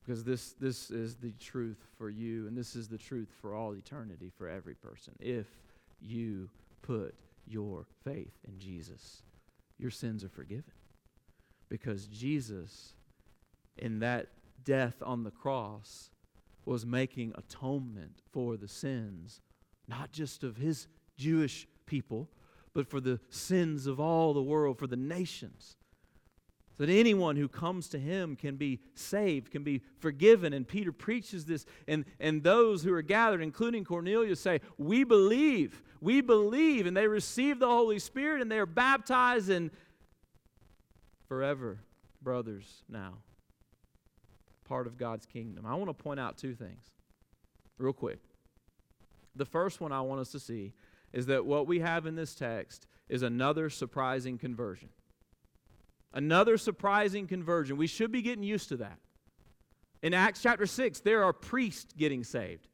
Because 0.03 0.23
this, 0.23 0.51
this 0.51 0.91
is 0.91 1.15
the 1.15 1.31
truth 1.31 1.79
for 1.97 2.09
you, 2.09 2.47
and 2.47 2.55
this 2.55 2.75
is 2.75 2.89
the 2.89 2.97
truth 2.97 3.29
for 3.41 3.55
all 3.55 3.73
eternity 3.73 4.29
for 4.37 4.47
every 4.47 4.75
person. 4.75 5.13
If 5.19 5.47
you 5.99 6.49
put 6.83 7.15
your 7.47 7.85
faith 8.03 8.33
in 8.47 8.59
Jesus, 8.59 9.23
your 9.79 9.89
sins 9.89 10.23
are 10.23 10.29
forgiven. 10.29 10.71
Because 11.69 12.05
Jesus, 12.07 12.93
in 13.77 13.99
that 13.99 14.27
death 14.63 14.95
on 15.01 15.23
the 15.23 15.31
cross, 15.31 16.11
was 16.65 16.85
making 16.85 17.33
atonement 17.35 18.21
for 18.31 18.57
the 18.57 18.67
sins, 18.67 19.39
not 19.87 20.11
just 20.11 20.43
of 20.43 20.57
his 20.57 20.87
Jewish 21.17 21.67
people, 21.85 22.29
but 22.73 22.87
for 22.87 22.99
the 22.99 23.19
sins 23.29 23.87
of 23.87 23.99
all 23.99 24.33
the 24.33 24.43
world, 24.43 24.77
for 24.77 24.87
the 24.87 24.97
nations 24.97 25.77
so 26.77 26.85
that 26.85 26.91
anyone 26.91 27.35
who 27.37 27.47
comes 27.47 27.87
to 27.89 27.99
him 27.99 28.35
can 28.35 28.57
be 28.57 28.79
saved, 28.95 29.51
can 29.51 29.63
be 29.63 29.81
forgiven. 29.99 30.51
And 30.53 30.67
Peter 30.67 30.91
preaches 30.91 31.45
this, 31.45 31.65
and, 31.87 32.05
and 32.19 32.43
those 32.43 32.83
who 32.83 32.93
are 32.93 33.01
gathered, 33.01 33.41
including 33.41 33.85
Cornelius, 33.85 34.41
say, 34.41 34.59
We 34.77 35.03
believe, 35.03 35.81
we 36.01 36.21
believe. 36.21 36.85
And 36.85 36.95
they 36.95 37.07
receive 37.07 37.59
the 37.59 37.67
Holy 37.67 37.99
Spirit 37.99 38.41
and 38.41 38.51
they 38.51 38.59
are 38.59 38.65
baptized 38.65 39.49
and 39.49 39.71
forever 41.27 41.79
brothers 42.21 42.83
now, 42.89 43.13
part 44.65 44.87
of 44.87 44.97
God's 44.97 45.25
kingdom. 45.25 45.65
I 45.65 45.75
want 45.75 45.89
to 45.89 45.93
point 45.93 46.19
out 46.19 46.37
two 46.37 46.55
things 46.55 46.91
real 47.77 47.93
quick. 47.93 48.19
The 49.35 49.45
first 49.45 49.79
one 49.79 49.91
I 49.91 50.01
want 50.01 50.21
us 50.21 50.31
to 50.31 50.39
see 50.39 50.73
is 51.13 51.27
that 51.27 51.45
what 51.45 51.67
we 51.67 51.79
have 51.79 52.05
in 52.05 52.15
this 52.15 52.35
text 52.35 52.87
is 53.07 53.21
another 53.21 53.69
surprising 53.69 54.37
conversion. 54.37 54.89
Another 56.15 56.57
surprising 56.57 57.27
conversion. 57.27 57.75
We 57.75 57.87
should 57.87 58.11
be 58.11 58.21
getting 58.21 58.43
used 58.43 58.69
to 58.69 58.77
that. 58.77 58.97
In 60.01 60.13
Acts 60.13 60.41
chapter 60.41 60.65
6, 60.65 61.01
there 61.01 61.23
are 61.23 61.33
priests 61.33 61.93
getting 61.97 62.23
saved. 62.23 62.67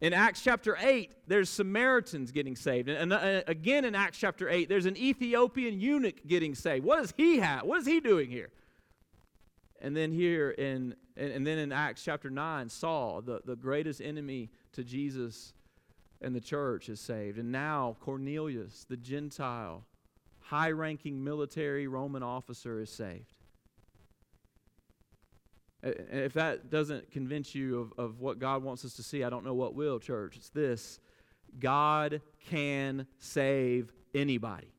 In 0.00 0.12
Acts 0.12 0.42
chapter 0.42 0.76
8, 0.78 1.14
there's 1.26 1.48
Samaritans 1.48 2.30
getting 2.30 2.56
saved. 2.56 2.90
And, 2.90 3.12
uh, 3.12 3.42
again 3.46 3.86
in 3.86 3.94
Acts 3.94 4.18
chapter 4.18 4.50
8, 4.50 4.68
there's 4.68 4.84
an 4.84 4.98
Ethiopian 4.98 5.80
eunuch 5.80 6.26
getting 6.26 6.54
saved. 6.54 6.84
What 6.84 7.00
does 7.00 7.14
he 7.16 7.38
have? 7.38 7.62
What 7.62 7.80
is 7.80 7.86
he 7.86 8.00
doing 8.00 8.30
here? 8.30 8.50
And 9.80 9.96
then 9.96 10.12
here 10.12 10.50
in 10.50 10.94
and, 11.16 11.32
and 11.32 11.46
then 11.46 11.58
in 11.58 11.72
Acts 11.72 12.02
chapter 12.02 12.28
9, 12.28 12.68
Saul, 12.68 13.22
the, 13.22 13.40
the 13.44 13.56
greatest 13.56 14.00
enemy 14.00 14.50
to 14.72 14.82
Jesus 14.82 15.52
and 16.20 16.34
the 16.34 16.40
church, 16.40 16.88
is 16.88 17.00
saved. 17.00 17.38
And 17.38 17.52
now 17.52 17.96
Cornelius, 18.00 18.84
the 18.88 18.96
Gentile, 18.96 19.84
high 20.44 20.70
ranking 20.70 21.24
military 21.24 21.86
Roman 21.86 22.22
officer 22.22 22.80
is 22.80 22.90
saved. 22.90 23.32
If 25.82 26.34
that 26.34 26.70
doesn't 26.70 27.10
convince 27.10 27.54
you 27.54 27.80
of, 27.80 27.92
of 27.98 28.20
what 28.20 28.38
God 28.38 28.62
wants 28.62 28.84
us 28.84 28.94
to 28.94 29.02
see, 29.02 29.22
I 29.24 29.30
don't 29.30 29.44
know 29.44 29.54
what 29.54 29.74
will, 29.74 29.98
church. 29.98 30.36
It's 30.36 30.50
this 30.50 30.98
God 31.58 32.20
can 32.48 33.06
save 33.18 33.92
anybody. 34.14 34.72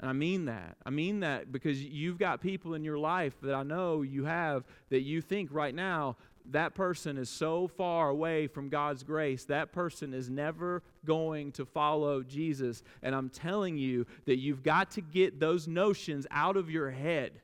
And 0.00 0.10
I 0.10 0.12
mean 0.12 0.46
that. 0.46 0.76
I 0.84 0.90
mean 0.90 1.20
that 1.20 1.52
because 1.52 1.82
you've 1.82 2.18
got 2.18 2.40
people 2.40 2.74
in 2.74 2.84
your 2.84 2.98
life 2.98 3.34
that 3.42 3.54
I 3.54 3.62
know 3.62 4.02
you 4.02 4.24
have 4.24 4.64
that 4.90 5.00
you 5.00 5.20
think 5.20 5.50
right 5.52 5.74
now 5.74 6.16
that 6.50 6.74
person 6.74 7.16
is 7.16 7.30
so 7.30 7.66
far 7.68 8.10
away 8.10 8.46
from 8.46 8.68
God's 8.68 9.02
grace, 9.02 9.44
that 9.44 9.72
person 9.72 10.12
is 10.12 10.28
never 10.28 10.82
going 11.04 11.52
to 11.52 11.64
follow 11.64 12.22
Jesus. 12.22 12.82
And 13.02 13.14
I'm 13.14 13.28
telling 13.28 13.76
you 13.76 14.06
that 14.26 14.38
you've 14.38 14.62
got 14.62 14.92
to 14.92 15.00
get 15.00 15.40
those 15.40 15.68
notions 15.68 16.26
out 16.30 16.56
of 16.56 16.70
your 16.70 16.90
head. 16.90 17.40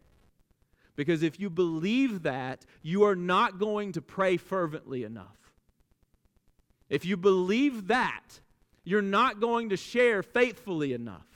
Because 0.97 1.23
if 1.23 1.41
you 1.41 1.49
believe 1.49 2.25
that, 2.25 2.67
you 2.83 3.05
are 3.05 3.17
not 3.17 3.59
going 3.59 3.93
to 3.93 4.03
pray 4.03 4.37
fervently 4.37 5.05
enough. 5.05 5.37
If 6.89 7.05
you 7.05 7.17
believe 7.17 7.87
that, 7.87 8.41
you're 8.85 9.01
not 9.01 9.41
going 9.41 9.71
to 9.71 9.77
share 9.77 10.23
faithfully 10.23 10.93
enough. 10.93 11.30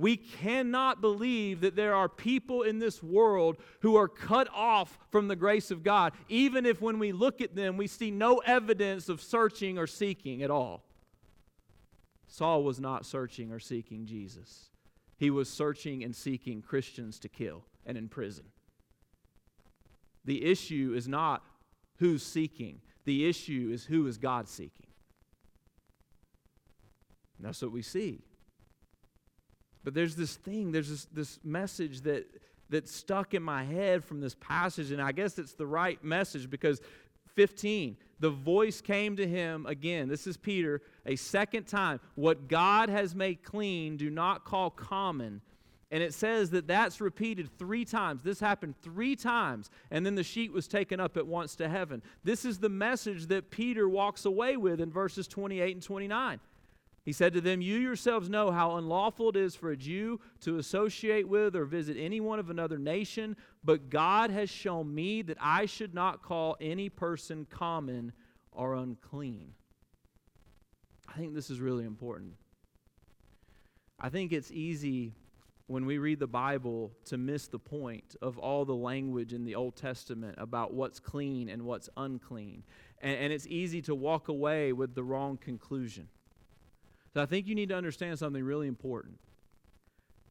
We 0.00 0.16
cannot 0.16 1.02
believe 1.02 1.60
that 1.60 1.76
there 1.76 1.94
are 1.94 2.08
people 2.08 2.62
in 2.62 2.78
this 2.78 3.02
world 3.02 3.58
who 3.80 3.96
are 3.96 4.08
cut 4.08 4.48
off 4.50 4.98
from 5.10 5.28
the 5.28 5.36
grace 5.36 5.70
of 5.70 5.82
God, 5.82 6.14
even 6.30 6.64
if 6.64 6.80
when 6.80 6.98
we 6.98 7.12
look 7.12 7.42
at 7.42 7.54
them, 7.54 7.76
we 7.76 7.86
see 7.86 8.10
no 8.10 8.38
evidence 8.38 9.10
of 9.10 9.20
searching 9.20 9.76
or 9.76 9.86
seeking 9.86 10.42
at 10.42 10.50
all. 10.50 10.84
Saul 12.28 12.64
was 12.64 12.80
not 12.80 13.04
searching 13.04 13.52
or 13.52 13.58
seeking 13.58 14.06
Jesus, 14.06 14.70
he 15.18 15.28
was 15.28 15.50
searching 15.50 16.02
and 16.02 16.16
seeking 16.16 16.62
Christians 16.62 17.18
to 17.18 17.28
kill 17.28 17.64
and 17.84 17.98
imprison. 17.98 18.46
The 20.24 20.46
issue 20.46 20.94
is 20.96 21.08
not 21.08 21.42
who's 21.98 22.22
seeking, 22.22 22.80
the 23.04 23.28
issue 23.28 23.68
is 23.70 23.84
who 23.84 24.06
is 24.06 24.16
God 24.16 24.48
seeking. 24.48 24.86
And 27.36 27.46
that's 27.46 27.60
what 27.60 27.72
we 27.72 27.82
see. 27.82 28.22
But 29.84 29.94
there's 29.94 30.16
this 30.16 30.36
thing, 30.36 30.72
there's 30.72 30.90
this, 30.90 31.06
this 31.06 31.38
message 31.42 32.02
that, 32.02 32.26
that 32.68 32.88
stuck 32.88 33.34
in 33.34 33.42
my 33.42 33.64
head 33.64 34.04
from 34.04 34.20
this 34.20 34.34
passage, 34.34 34.90
and 34.90 35.00
I 35.00 35.12
guess 35.12 35.38
it's 35.38 35.54
the 35.54 35.66
right 35.66 36.02
message 36.04 36.50
because 36.50 36.80
15, 37.34 37.96
the 38.18 38.30
voice 38.30 38.80
came 38.80 39.16
to 39.16 39.26
him 39.26 39.64
again. 39.66 40.08
This 40.08 40.26
is 40.26 40.36
Peter, 40.36 40.82
a 41.06 41.16
second 41.16 41.66
time. 41.66 42.00
What 42.14 42.48
God 42.48 42.88
has 42.90 43.14
made 43.14 43.42
clean, 43.42 43.96
do 43.96 44.10
not 44.10 44.44
call 44.44 44.70
common. 44.70 45.40
And 45.92 46.02
it 46.02 46.14
says 46.14 46.50
that 46.50 46.68
that's 46.68 47.00
repeated 47.00 47.50
three 47.58 47.84
times. 47.84 48.22
This 48.22 48.38
happened 48.38 48.74
three 48.80 49.16
times, 49.16 49.70
and 49.90 50.06
then 50.06 50.14
the 50.14 50.22
sheet 50.22 50.52
was 50.52 50.68
taken 50.68 51.00
up 51.00 51.16
at 51.16 51.26
once 51.26 51.56
to 51.56 51.68
heaven. 51.68 52.02
This 52.22 52.44
is 52.44 52.58
the 52.58 52.68
message 52.68 53.26
that 53.26 53.50
Peter 53.50 53.88
walks 53.88 54.24
away 54.24 54.56
with 54.56 54.80
in 54.80 54.90
verses 54.92 55.26
28 55.26 55.74
and 55.74 55.82
29. 55.82 56.40
He 57.10 57.14
said 57.14 57.32
to 57.32 57.40
them, 57.40 57.60
You 57.60 57.74
yourselves 57.74 58.30
know 58.30 58.52
how 58.52 58.76
unlawful 58.76 59.30
it 59.30 59.36
is 59.36 59.56
for 59.56 59.72
a 59.72 59.76
Jew 59.76 60.20
to 60.42 60.58
associate 60.58 61.28
with 61.28 61.56
or 61.56 61.64
visit 61.64 61.96
anyone 61.98 62.38
of 62.38 62.50
another 62.50 62.78
nation, 62.78 63.36
but 63.64 63.90
God 63.90 64.30
has 64.30 64.48
shown 64.48 64.94
me 64.94 65.20
that 65.22 65.36
I 65.40 65.66
should 65.66 65.92
not 65.92 66.22
call 66.22 66.56
any 66.60 66.88
person 66.88 67.48
common 67.50 68.12
or 68.52 68.76
unclean. 68.76 69.54
I 71.08 71.18
think 71.18 71.34
this 71.34 71.50
is 71.50 71.58
really 71.58 71.84
important. 71.84 72.34
I 73.98 74.08
think 74.08 74.30
it's 74.30 74.52
easy 74.52 75.12
when 75.66 75.86
we 75.86 75.98
read 75.98 76.20
the 76.20 76.28
Bible 76.28 76.92
to 77.06 77.18
miss 77.18 77.48
the 77.48 77.58
point 77.58 78.14
of 78.22 78.38
all 78.38 78.64
the 78.64 78.72
language 78.72 79.32
in 79.32 79.44
the 79.44 79.56
Old 79.56 79.74
Testament 79.74 80.36
about 80.38 80.74
what's 80.74 81.00
clean 81.00 81.48
and 81.48 81.62
what's 81.62 81.88
unclean. 81.96 82.62
And, 83.02 83.18
and, 83.18 83.32
it's 83.32 83.48
easy 83.48 83.82
to 83.82 83.96
walk 83.96 84.28
away 84.28 84.72
with 84.72 84.94
the 84.94 85.02
wrong 85.02 85.38
conclusion. 85.38 86.06
So 87.12 87.22
I 87.22 87.26
think 87.26 87.46
you 87.46 87.54
need 87.54 87.70
to 87.70 87.76
understand 87.76 88.18
something 88.18 88.44
really 88.44 88.68
important. 88.68 89.18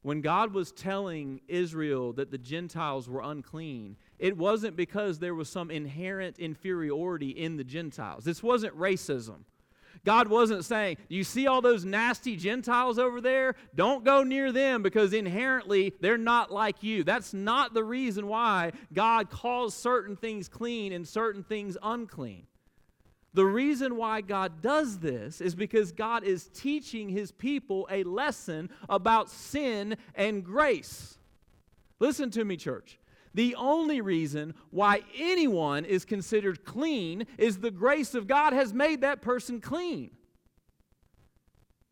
When 0.02 0.22
God 0.22 0.54
was 0.54 0.72
telling 0.72 1.42
Israel 1.46 2.14
that 2.14 2.30
the 2.30 2.38
Gentiles 2.38 3.06
were 3.06 3.20
unclean, 3.20 3.96
it 4.18 4.34
wasn't 4.36 4.74
because 4.76 5.18
there 5.18 5.34
was 5.34 5.50
some 5.50 5.70
inherent 5.70 6.38
inferiority 6.38 7.30
in 7.30 7.58
the 7.58 7.64
Gentiles. 7.64 8.24
This 8.24 8.42
wasn't 8.42 8.78
racism. 8.78 9.44
God 10.04 10.28
wasn't 10.28 10.64
saying, 10.64 10.96
You 11.08 11.24
see 11.24 11.46
all 11.46 11.60
those 11.60 11.84
nasty 11.84 12.36
Gentiles 12.36 12.98
over 12.98 13.20
there? 13.20 13.56
Don't 13.74 14.02
go 14.02 14.22
near 14.22 14.52
them 14.52 14.82
because 14.82 15.12
inherently 15.12 15.92
they're 16.00 16.16
not 16.16 16.50
like 16.50 16.82
you. 16.82 17.04
That's 17.04 17.34
not 17.34 17.74
the 17.74 17.84
reason 17.84 18.26
why 18.26 18.72
God 18.94 19.28
calls 19.28 19.74
certain 19.74 20.16
things 20.16 20.48
clean 20.48 20.92
and 20.92 21.06
certain 21.06 21.42
things 21.42 21.76
unclean. 21.82 22.46
The 23.32 23.46
reason 23.46 23.96
why 23.96 24.22
God 24.22 24.60
does 24.60 24.98
this 24.98 25.40
is 25.40 25.54
because 25.54 25.92
God 25.92 26.24
is 26.24 26.48
teaching 26.48 27.08
his 27.08 27.30
people 27.30 27.86
a 27.90 28.02
lesson 28.02 28.70
about 28.88 29.30
sin 29.30 29.96
and 30.16 30.44
grace. 30.44 31.16
Listen 32.00 32.30
to 32.30 32.44
me, 32.44 32.56
church. 32.56 32.98
The 33.32 33.54
only 33.54 34.00
reason 34.00 34.54
why 34.70 35.02
anyone 35.16 35.84
is 35.84 36.04
considered 36.04 36.64
clean 36.64 37.26
is 37.38 37.58
the 37.58 37.70
grace 37.70 38.14
of 38.14 38.26
God 38.26 38.52
has 38.52 38.74
made 38.74 39.02
that 39.02 39.22
person 39.22 39.60
clean. 39.60 40.10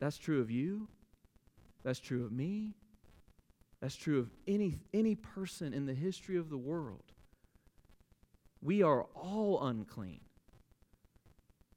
That's 0.01 0.19
true 0.19 0.41
of 0.41 0.51
you. 0.51 0.89
That's 1.85 2.01
true 2.01 2.25
of 2.25 2.33
me. 2.33 2.75
That's 3.81 3.95
true 3.95 4.19
of 4.19 4.31
any, 4.49 4.81
any 4.93 5.15
person 5.15 5.73
in 5.73 5.87
the 5.87 5.95
history 5.95 6.37
of 6.37 6.51
the 6.51 6.59
world. 6.59 7.13
We 8.61 8.83
are 8.83 9.05
all 9.15 9.65
unclean. 9.65 10.21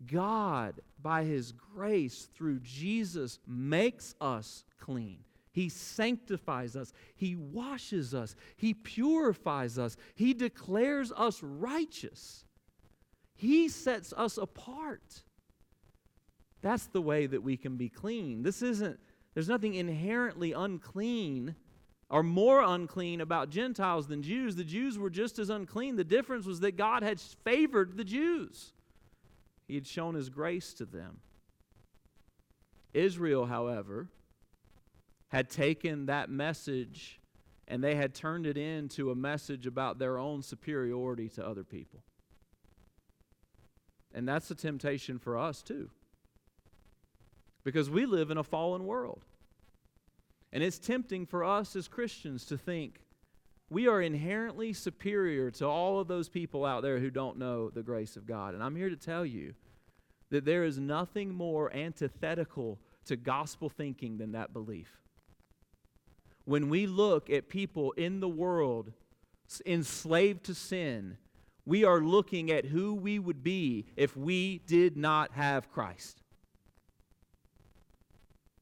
God, 0.07 0.81
by 1.01 1.23
His 1.23 1.51
grace 1.51 2.27
through 2.33 2.59
Jesus, 2.59 3.39
makes 3.47 4.15
us 4.21 4.63
clean. 4.79 5.19
He 5.53 5.69
sanctifies 5.69 6.75
us. 6.75 6.93
He 7.15 7.35
washes 7.35 8.13
us. 8.13 8.35
He 8.55 8.73
purifies 8.73 9.77
us. 9.77 9.97
He 10.15 10.33
declares 10.33 11.11
us 11.11 11.43
righteous. 11.43 12.45
He 13.35 13.67
sets 13.67 14.13
us 14.13 14.37
apart. 14.37 15.23
That's 16.61 16.85
the 16.87 17.01
way 17.01 17.25
that 17.25 17.43
we 17.43 17.57
can 17.57 17.75
be 17.75 17.89
clean. 17.89 18.43
This 18.43 18.61
isn't, 18.61 18.99
there's 19.33 19.49
nothing 19.49 19.73
inherently 19.73 20.53
unclean 20.53 21.55
or 22.09 22.23
more 22.23 22.61
unclean 22.61 23.19
about 23.19 23.49
Gentiles 23.49 24.07
than 24.07 24.21
Jews. 24.21 24.55
The 24.55 24.63
Jews 24.63 24.99
were 24.99 25.09
just 25.09 25.39
as 25.39 25.49
unclean. 25.49 25.95
The 25.95 26.03
difference 26.03 26.45
was 26.45 26.59
that 26.59 26.77
God 26.77 27.03
had 27.03 27.19
favored 27.19 27.97
the 27.97 28.03
Jews, 28.03 28.73
He 29.71 29.75
had 29.75 29.87
shown 29.87 30.15
His 30.15 30.27
grace 30.27 30.73
to 30.73 30.85
them. 30.85 31.21
Israel, 32.93 33.45
however, 33.45 34.09
had 35.29 35.49
taken 35.49 36.07
that 36.07 36.29
message 36.29 37.21
and 37.69 37.81
they 37.81 37.95
had 37.95 38.13
turned 38.13 38.45
it 38.45 38.57
into 38.57 39.11
a 39.11 39.15
message 39.15 39.65
about 39.65 39.97
their 39.97 40.17
own 40.17 40.41
superiority 40.41 41.29
to 41.29 41.47
other 41.47 41.63
people. 41.63 42.03
And 44.13 44.27
that's 44.27 44.51
a 44.51 44.55
temptation 44.55 45.17
for 45.17 45.37
us, 45.37 45.61
too. 45.61 45.89
Because 47.63 47.89
we 47.89 48.05
live 48.05 48.29
in 48.29 48.37
a 48.37 48.43
fallen 48.43 48.85
world. 48.85 49.23
And 50.51 50.61
it's 50.61 50.79
tempting 50.79 51.25
for 51.25 51.45
us 51.45 51.77
as 51.77 51.87
Christians 51.87 52.43
to 52.47 52.57
think 52.57 52.99
we 53.71 53.87
are 53.87 54.01
inherently 54.01 54.73
superior 54.73 55.49
to 55.49 55.65
all 55.65 56.01
of 56.01 56.09
those 56.09 56.27
people 56.27 56.65
out 56.65 56.81
there 56.81 56.99
who 56.99 57.09
don't 57.09 57.37
know 57.37 57.69
the 57.69 57.81
grace 57.81 58.17
of 58.17 58.27
God. 58.27 58.53
And 58.53 58.61
I'm 58.61 58.75
here 58.75 58.89
to 58.89 58.97
tell 58.97 59.25
you 59.25 59.53
that 60.31 60.45
there 60.45 60.63
is 60.63 60.79
nothing 60.79 61.33
more 61.33 61.73
antithetical 61.75 62.79
to 63.05 63.15
gospel 63.15 63.69
thinking 63.69 64.17
than 64.17 64.31
that 64.31 64.51
belief 64.51 65.01
when 66.45 66.69
we 66.69 66.87
look 66.87 67.29
at 67.29 67.49
people 67.49 67.91
in 67.93 68.19
the 68.19 68.29
world 68.29 68.91
enslaved 69.65 70.43
to 70.45 70.53
sin, 70.53 71.17
we 71.65 71.83
are 71.83 72.01
looking 72.01 72.51
at 72.51 72.65
who 72.65 72.93
we 72.93 73.19
would 73.19 73.43
be 73.43 73.85
if 73.95 74.17
we 74.17 74.59
did 74.65 74.97
not 74.97 75.31
have 75.33 75.71
Christ. 75.71 76.21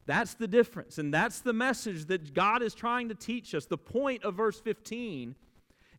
That's 0.05 0.33
the 0.33 0.47
difference, 0.47 0.97
and 0.97 1.13
that's 1.13 1.39
the 1.39 1.53
message 1.53 2.05
that 2.05 2.33
God 2.33 2.63
is 2.63 2.73
trying 2.73 3.09
to 3.09 3.15
teach 3.15 3.53
us. 3.53 3.65
The 3.65 3.77
point 3.77 4.23
of 4.23 4.33
verse 4.33 4.59
15 4.59 5.35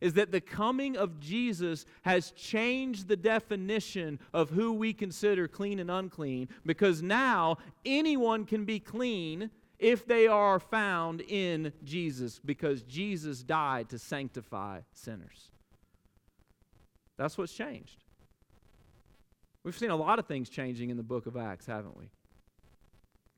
is 0.01 0.13
that 0.13 0.31
the 0.31 0.41
coming 0.41 0.97
of 0.97 1.19
Jesus 1.19 1.85
has 2.01 2.31
changed 2.31 3.07
the 3.07 3.15
definition 3.15 4.19
of 4.33 4.49
who 4.49 4.73
we 4.73 4.91
consider 4.93 5.47
clean 5.47 5.79
and 5.79 5.91
unclean 5.91 6.49
because 6.65 7.01
now 7.01 7.57
anyone 7.85 8.45
can 8.45 8.65
be 8.65 8.79
clean 8.79 9.51
if 9.77 10.05
they 10.05 10.27
are 10.27 10.59
found 10.59 11.21
in 11.21 11.73
Jesus, 11.83 12.39
because 12.43 12.83
Jesus 12.83 13.41
died 13.41 13.89
to 13.89 13.97
sanctify 13.97 14.81
sinners. 14.93 15.49
That's 17.17 17.37
what's 17.37 17.53
changed. 17.53 18.03
We've 19.63 19.77
seen 19.77 19.91
a 19.91 19.95
lot 19.95 20.19
of 20.19 20.27
things 20.27 20.49
changing 20.49 20.89
in 20.89 20.97
the 20.97 21.03
book 21.03 21.25
of 21.25 21.37
Acts, 21.37 21.65
haven't 21.65 21.97
we? 21.97 22.05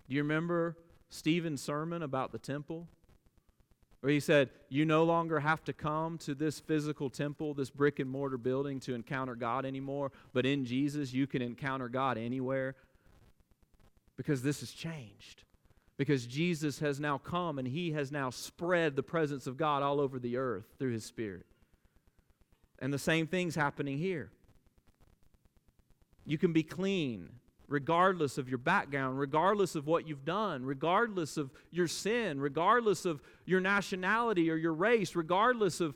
Do 0.08 0.16
you 0.16 0.22
remember 0.22 0.78
Stephen's 1.10 1.62
sermon 1.62 2.04
about 2.04 2.32
the 2.32 2.40
temple? 2.40 2.88
Where 4.04 4.12
he 4.12 4.20
said, 4.20 4.50
You 4.68 4.84
no 4.84 5.06
longer 5.06 5.40
have 5.40 5.64
to 5.64 5.72
come 5.72 6.18
to 6.20 6.36
this 6.36 6.60
physical 6.60 7.10
temple, 7.10 7.54
this 7.54 7.70
brick 7.70 8.00
and 8.00 8.10
mortar 8.10 8.38
building 8.38 8.82
to 8.82 8.94
encounter 8.94 9.34
God 9.34 9.66
anymore, 9.66 10.12
but 10.34 10.46
in 10.46 10.66
Jesus 10.66 11.14
you 11.14 11.26
can 11.26 11.42
encounter 11.42 11.88
God 11.88 12.18
anywhere 12.18 12.76
because 14.18 14.42
this 14.42 14.60
has 14.60 14.72
changed 14.72 15.46
because 15.96 16.28
Jesus 16.28 16.80
has 16.80 17.00
now 17.00 17.18
come 17.18 17.58
and 17.58 17.66
he 17.66 17.94
has 17.94 18.12
now 18.12 18.30
spread 18.30 18.98
the 18.98 19.04
presence 19.04 19.48
of 19.48 19.56
God 19.56 19.82
all 19.82 20.02
over 20.02 20.20
the 20.20 20.36
earth 20.36 20.66
through 20.78 20.92
his 20.92 21.06
Spirit. 21.06 21.46
And 22.80 22.94
the 22.94 23.00
same 23.00 23.26
thing's 23.26 23.56
happening 23.56 23.98
here. 24.00 24.32
You 26.26 26.38
can 26.38 26.52
be 26.52 26.64
clean 26.64 27.30
regardless 27.68 28.38
of 28.38 28.50
your 28.50 28.58
background, 28.58 29.20
regardless 29.20 29.76
of 29.76 29.88
what 29.88 30.08
you've 30.08 30.26
done, 30.26 30.66
regardless 30.66 31.38
of 31.38 31.52
your 31.72 31.88
sin, 31.88 32.40
regardless 32.40 33.06
of 33.06 33.22
your 33.46 33.60
nationality 33.60 34.52
or 34.52 34.56
your 34.56 34.74
race, 34.74 35.16
regardless 35.16 35.80
of 35.80 35.96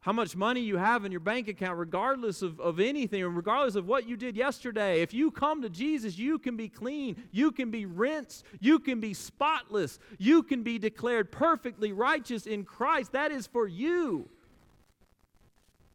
how 0.00 0.12
much 0.12 0.36
money 0.36 0.60
you 0.60 0.76
have 0.76 1.06
in 1.06 1.10
your 1.10 1.20
bank 1.20 1.48
account, 1.48 1.78
regardless 1.78 2.42
of, 2.42 2.60
of 2.60 2.78
anything, 2.78 3.22
and 3.22 3.34
regardless 3.34 3.74
of 3.74 3.86
what 3.86 4.06
you 4.06 4.18
did 4.18 4.36
yesterday. 4.36 5.00
If 5.00 5.14
you 5.14 5.30
come 5.30 5.62
to 5.62 5.70
Jesus, 5.70 6.18
you 6.18 6.38
can 6.38 6.58
be 6.58 6.68
clean, 6.68 7.16
you 7.32 7.50
can 7.50 7.70
be 7.70 7.86
rinsed, 7.86 8.44
you 8.60 8.78
can 8.78 9.00
be 9.00 9.14
spotless, 9.14 9.98
you 10.18 10.42
can 10.42 10.62
be 10.62 10.78
declared 10.78 11.32
perfectly 11.32 11.92
righteous 11.92 12.46
in 12.46 12.64
Christ. 12.64 13.12
That 13.12 13.32
is 13.32 13.46
for 13.46 13.66
you. 13.66 14.28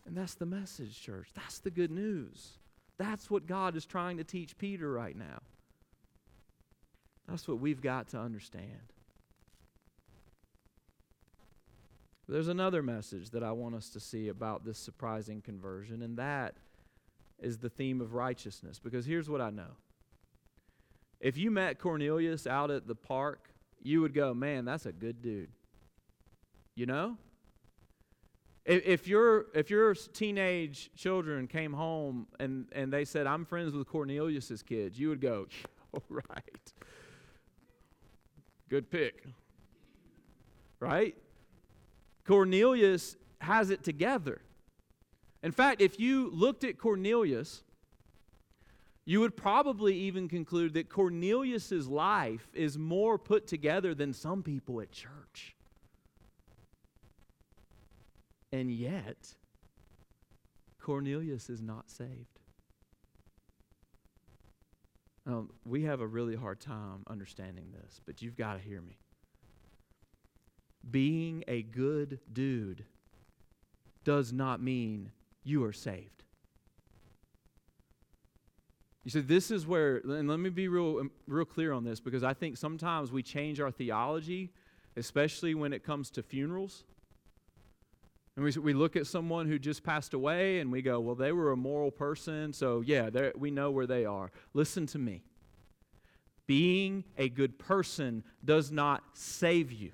And 0.07 0.17
that's 0.17 0.33
the 0.33 0.47
message, 0.47 0.99
church. 0.99 1.29
That's 1.35 1.59
the 1.59 1.69
good 1.69 1.91
news. 1.91 2.58
That's 2.99 3.31
what 3.31 3.47
God 3.47 3.75
is 3.75 3.85
trying 3.85 4.17
to 4.17 4.23
teach 4.23 4.57
Peter 4.57 4.91
right 4.91 5.15
now. 5.15 5.39
That's 7.27 7.47
what 7.47 7.59
we've 7.59 7.81
got 7.81 8.09
to 8.09 8.19
understand. 8.19 8.93
there's 12.29 12.47
another 12.47 12.83
message 12.83 13.31
that 13.31 13.41
I 13.41 13.51
want 13.51 13.73
us 13.73 13.89
to 13.89 13.99
see 13.99 14.27
about 14.27 14.63
this 14.63 14.77
surprising 14.77 15.41
conversion, 15.41 16.03
and 16.03 16.17
that 16.17 16.55
is 17.39 17.57
the 17.57 17.69
theme 17.69 18.01
of 18.01 18.13
righteousness. 18.13 18.79
Because 18.79 19.05
here's 19.05 19.29
what 19.29 19.41
I 19.41 19.49
know 19.49 19.77
if 21.19 21.37
you 21.37 21.51
met 21.51 21.79
Cornelius 21.79 22.45
out 22.45 22.71
at 22.71 22.87
the 22.87 22.95
park, 22.95 23.49
you 23.81 24.01
would 24.01 24.13
go, 24.13 24.33
man, 24.33 24.65
that's 24.65 24.85
a 24.85 24.91
good 24.91 25.21
dude. 25.21 25.49
You 26.75 26.85
know? 26.85 27.17
If, 28.65 29.07
your, 29.07 29.47
if 29.53 29.69
your 29.69 29.95
teenage 29.95 30.91
children 30.95 31.47
came 31.47 31.73
home 31.73 32.27
and, 32.39 32.67
and 32.71 32.93
they 32.93 33.05
said, 33.05 33.25
I'm 33.25 33.45
friends 33.45 33.73
with 33.73 33.87
Cornelius's 33.87 34.61
kids, 34.61 34.99
you 34.99 35.09
would 35.09 35.21
go, 35.21 35.47
all 35.93 36.03
right. 36.09 36.73
Good 38.69 38.91
pick. 38.91 39.23
Right? 40.79 41.15
Cornelius 42.25 43.15
has 43.41 43.71
it 43.71 43.83
together. 43.83 44.41
In 45.41 45.51
fact, 45.51 45.81
if 45.81 45.99
you 45.99 46.29
looked 46.31 46.63
at 46.63 46.77
Cornelius, 46.77 47.63
you 49.05 49.21
would 49.21 49.35
probably 49.35 49.95
even 49.95 50.27
conclude 50.27 50.75
that 50.75 50.89
Cornelius's 50.89 51.87
life 51.87 52.47
is 52.53 52.77
more 52.77 53.17
put 53.17 53.47
together 53.47 53.95
than 53.95 54.13
some 54.13 54.43
people 54.43 54.81
at 54.81 54.91
church. 54.91 55.55
And 58.51 58.71
yet, 58.71 59.35
Cornelius 60.79 61.49
is 61.49 61.61
not 61.61 61.89
saved. 61.89 62.39
Um, 65.27 65.51
we 65.65 65.83
have 65.83 66.01
a 66.01 66.07
really 66.07 66.35
hard 66.35 66.59
time 66.59 67.03
understanding 67.07 67.71
this, 67.73 68.01
but 68.05 68.21
you've 68.21 68.37
got 68.37 68.53
to 68.55 68.59
hear 68.59 68.81
me. 68.81 68.97
being 70.91 71.43
a 71.47 71.61
good 71.63 72.19
dude 72.31 72.85
does 74.03 74.33
not 74.33 74.61
mean 74.61 75.11
you 75.43 75.63
are 75.63 75.73
saved. 75.73 76.23
You 79.03 79.11
see, 79.11 79.21
this 79.21 79.51
is 79.51 79.65
where, 79.67 79.97
and 79.97 80.29
let 80.29 80.39
me 80.39 80.49
be 80.49 80.67
real, 80.67 80.99
um, 80.99 81.11
real 81.27 81.45
clear 81.45 81.73
on 81.73 81.83
this 81.83 81.99
because 81.99 82.23
I 82.23 82.33
think 82.33 82.57
sometimes 82.57 83.11
we 83.11 83.23
change 83.23 83.59
our 83.59 83.71
theology, 83.71 84.51
especially 84.97 85.55
when 85.55 85.73
it 85.73 85.83
comes 85.83 86.09
to 86.11 86.23
funerals. 86.23 86.83
And 88.39 88.45
we, 88.45 88.61
we 88.61 88.73
look 88.73 88.95
at 88.95 89.05
someone 89.05 89.47
who 89.47 89.59
just 89.59 89.83
passed 89.83 90.13
away 90.13 90.59
and 90.59 90.71
we 90.71 90.81
go, 90.81 91.01
well, 91.01 91.13
they 91.13 91.33
were 91.33 91.51
a 91.51 91.57
moral 91.57 91.91
person, 91.91 92.53
so 92.53 92.79
yeah, 92.79 93.09
we 93.35 93.51
know 93.51 93.69
where 93.69 93.85
they 93.85 94.05
are. 94.05 94.31
Listen 94.53 94.87
to 94.87 94.97
me. 94.97 95.23
Being 96.47 97.03
a 97.17 97.27
good 97.27 97.59
person 97.59 98.23
does 98.45 98.71
not 98.71 99.03
save 99.11 99.73
you. 99.73 99.91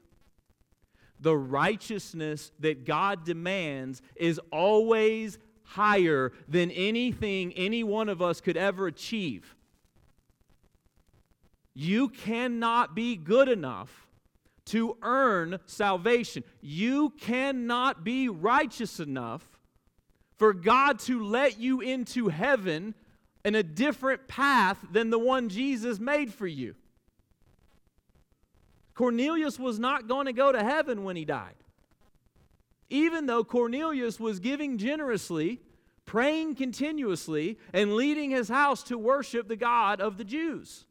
The 1.20 1.36
righteousness 1.36 2.52
that 2.60 2.86
God 2.86 3.26
demands 3.26 4.04
is 4.16 4.40
always 4.52 5.40
higher 5.64 6.32
than 6.48 6.70
anything 6.70 7.52
any 7.54 7.84
one 7.84 8.10
of 8.10 8.22
us 8.22 8.42
could 8.42 8.58
ever 8.58 8.86
achieve. 8.86 9.56
You 11.74 12.10
cannot 12.10 12.94
be 12.94 13.16
good 13.16 13.50
enough 13.50 14.05
to 14.66 14.98
earn 15.02 15.60
salvation. 15.66 16.44
You 16.62 17.12
cannot 17.12 18.04
be 18.04 18.30
righteous 18.30 19.00
enough 19.00 19.44
for 20.38 20.54
God 20.54 21.00
to 21.00 21.24
let 21.24 21.60
you 21.60 21.82
into 21.82 22.30
heaven 22.30 22.94
in 23.44 23.56
a 23.56 23.64
different 23.64 24.28
path 24.28 24.78
than 24.92 25.10
the 25.10 25.20
one 25.20 25.50
Jesus 25.50 26.00
made 26.00 26.34
for 26.34 26.48
you. 26.48 26.76
Cornelius 28.96 29.60
was 29.60 29.78
not 29.78 30.08
going 30.08 30.26
to 30.26 30.34
go 30.34 30.52
to 30.52 30.64
heaven 30.64 31.04
when 31.04 31.16
he 31.16 31.26
died. 31.26 31.56
Even 32.90 33.26
though 33.26 33.44
Cornelius 33.44 34.20
was 34.20 34.40
giving 34.40 34.78
generously, 34.78 35.62
praying 36.06 36.56
continuously, 36.56 37.58
and 37.74 37.96
leading 37.96 38.32
his 38.32 38.48
house 38.48 38.84
to 38.84 38.98
worship 38.98 39.48
the 39.48 39.56
God 39.56 40.00
of 40.00 40.18
the 40.18 40.24
Jews. 40.24 40.86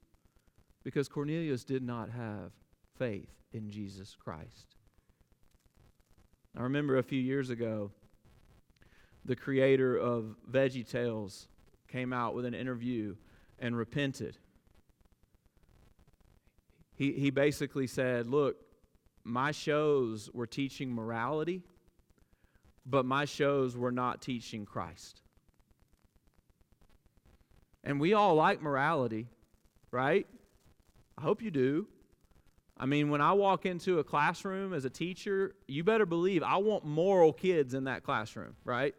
Because 0.82 1.08
Cornelius 1.08 1.64
did 1.64 1.82
not 1.82 2.10
have 2.10 2.52
faith 2.98 3.30
in 3.54 3.70
Jesus 3.70 4.14
Christ. 4.22 4.76
I 6.54 6.62
remember 6.62 6.98
a 6.98 7.02
few 7.02 7.20
years 7.20 7.48
ago, 7.48 7.90
the 9.24 9.34
creator 9.34 9.96
of 9.96 10.36
Veggie 10.50 10.86
Tales 10.88 11.48
came 11.88 12.12
out 12.12 12.34
with 12.34 12.44
an 12.44 12.52
interview 12.52 13.16
and 13.58 13.74
repented 13.74 14.36
he, 16.94 17.12
he 17.12 17.30
basically 17.30 17.86
said, 17.86 18.26
Look, 18.26 18.56
my 19.24 19.50
shows 19.50 20.30
were 20.32 20.46
teaching 20.46 20.92
morality, 20.92 21.62
but 22.86 23.04
my 23.04 23.24
shows 23.24 23.76
were 23.76 23.92
not 23.92 24.22
teaching 24.22 24.64
Christ. 24.64 25.20
And 27.82 28.00
we 28.00 28.14
all 28.14 28.34
like 28.34 28.62
morality, 28.62 29.28
right? 29.90 30.26
I 31.18 31.22
hope 31.22 31.42
you 31.42 31.50
do. 31.50 31.86
I 32.76 32.86
mean, 32.86 33.08
when 33.08 33.20
I 33.20 33.32
walk 33.32 33.66
into 33.66 34.00
a 34.00 34.04
classroom 34.04 34.72
as 34.72 34.84
a 34.84 34.90
teacher, 34.90 35.54
you 35.68 35.84
better 35.84 36.06
believe 36.06 36.42
I 36.42 36.56
want 36.56 36.84
moral 36.84 37.32
kids 37.32 37.72
in 37.72 37.84
that 37.84 38.02
classroom, 38.02 38.56
right? 38.64 38.94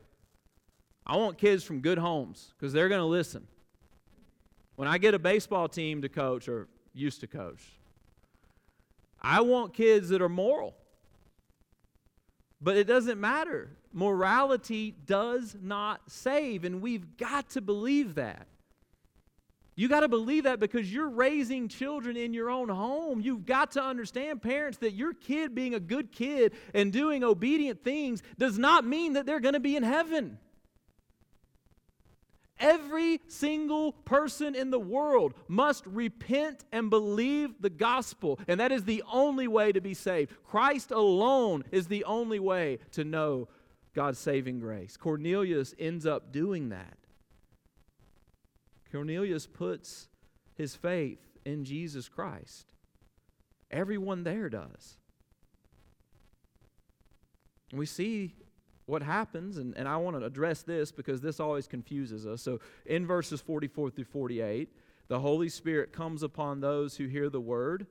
I 1.05 1.17
want 1.17 1.37
kids 1.37 1.63
from 1.63 1.81
good 1.81 1.97
homes 1.97 2.53
because 2.57 2.73
they're 2.73 2.89
going 2.89 3.01
to 3.01 3.05
listen. 3.05 3.47
When 4.75 4.87
I 4.87 4.97
get 4.97 5.13
a 5.13 5.19
baseball 5.19 5.67
team 5.67 6.01
to 6.01 6.09
coach 6.09 6.47
or 6.47 6.67
used 6.93 7.19
to 7.21 7.27
coach, 7.27 7.63
I 9.21 9.41
want 9.41 9.73
kids 9.73 10.09
that 10.09 10.21
are 10.21 10.29
moral. 10.29 10.75
But 12.61 12.77
it 12.77 12.85
doesn't 12.85 13.19
matter. 13.19 13.69
Morality 13.91 14.95
does 15.05 15.55
not 15.61 16.01
save, 16.07 16.63
and 16.63 16.81
we've 16.81 17.17
got 17.17 17.49
to 17.51 17.61
believe 17.61 18.15
that. 18.15 18.47
You 19.75 19.89
got 19.89 20.01
to 20.01 20.07
believe 20.07 20.45
that 20.45 20.59
because 20.61 20.91
you're 20.91 21.09
raising 21.09 21.67
children 21.67 22.15
in 22.15 22.33
your 22.33 22.49
own 22.49 22.69
home. 22.69 23.19
You've 23.19 23.45
got 23.45 23.71
to 23.71 23.83
understand, 23.83 24.41
parents, 24.41 24.77
that 24.77 24.93
your 24.93 25.13
kid 25.13 25.53
being 25.53 25.73
a 25.73 25.79
good 25.81 26.13
kid 26.13 26.53
and 26.73 26.93
doing 26.93 27.23
obedient 27.23 27.83
things 27.83 28.23
does 28.37 28.57
not 28.57 28.85
mean 28.85 29.13
that 29.13 29.25
they're 29.25 29.41
going 29.41 29.53
to 29.53 29.59
be 29.59 29.75
in 29.75 29.83
heaven. 29.83 30.37
Every 32.57 33.19
single 33.27 33.91
person 33.91 34.55
in 34.55 34.71
the 34.71 34.79
world 34.79 35.33
must 35.49 35.85
repent 35.85 36.63
and 36.71 36.89
believe 36.89 37.49
the 37.59 37.69
gospel, 37.69 38.39
and 38.47 38.61
that 38.61 38.71
is 38.71 38.85
the 38.85 39.03
only 39.11 39.49
way 39.49 39.73
to 39.73 39.81
be 39.81 39.93
saved. 39.93 40.31
Christ 40.45 40.91
alone 40.91 41.65
is 41.71 41.87
the 41.87 42.05
only 42.05 42.39
way 42.39 42.79
to 42.93 43.03
know 43.03 43.49
God's 43.93 44.19
saving 44.19 44.61
grace. 44.61 44.95
Cornelius 44.95 45.75
ends 45.77 46.05
up 46.05 46.31
doing 46.31 46.69
that. 46.69 46.97
Cornelius 48.95 49.45
puts 49.45 50.07
his 50.55 50.73
faith 50.73 51.19
in 51.45 51.65
Jesus 51.65 52.07
Christ. 52.07 52.73
Everyone 53.69 54.23
there 54.23 54.49
does. 54.49 54.97
We 57.73 57.85
see 57.85 58.35
what 58.85 59.01
happens, 59.01 59.57
and, 59.57 59.75
and 59.75 59.87
I 59.87 59.97
want 59.97 60.17
to 60.17 60.25
address 60.25 60.63
this 60.63 60.91
because 60.91 61.19
this 61.19 61.41
always 61.41 61.67
confuses 61.67 62.25
us. 62.25 62.41
So 62.41 62.61
in 62.85 63.05
verses 63.05 63.41
44 63.41 63.89
through 63.89 64.05
48, 64.05 64.69
the 65.07 65.19
Holy 65.19 65.49
Spirit 65.49 65.91
comes 65.91 66.23
upon 66.23 66.61
those 66.61 66.95
who 66.95 67.07
hear 67.07 67.29
the 67.29 67.41
word. 67.41 67.87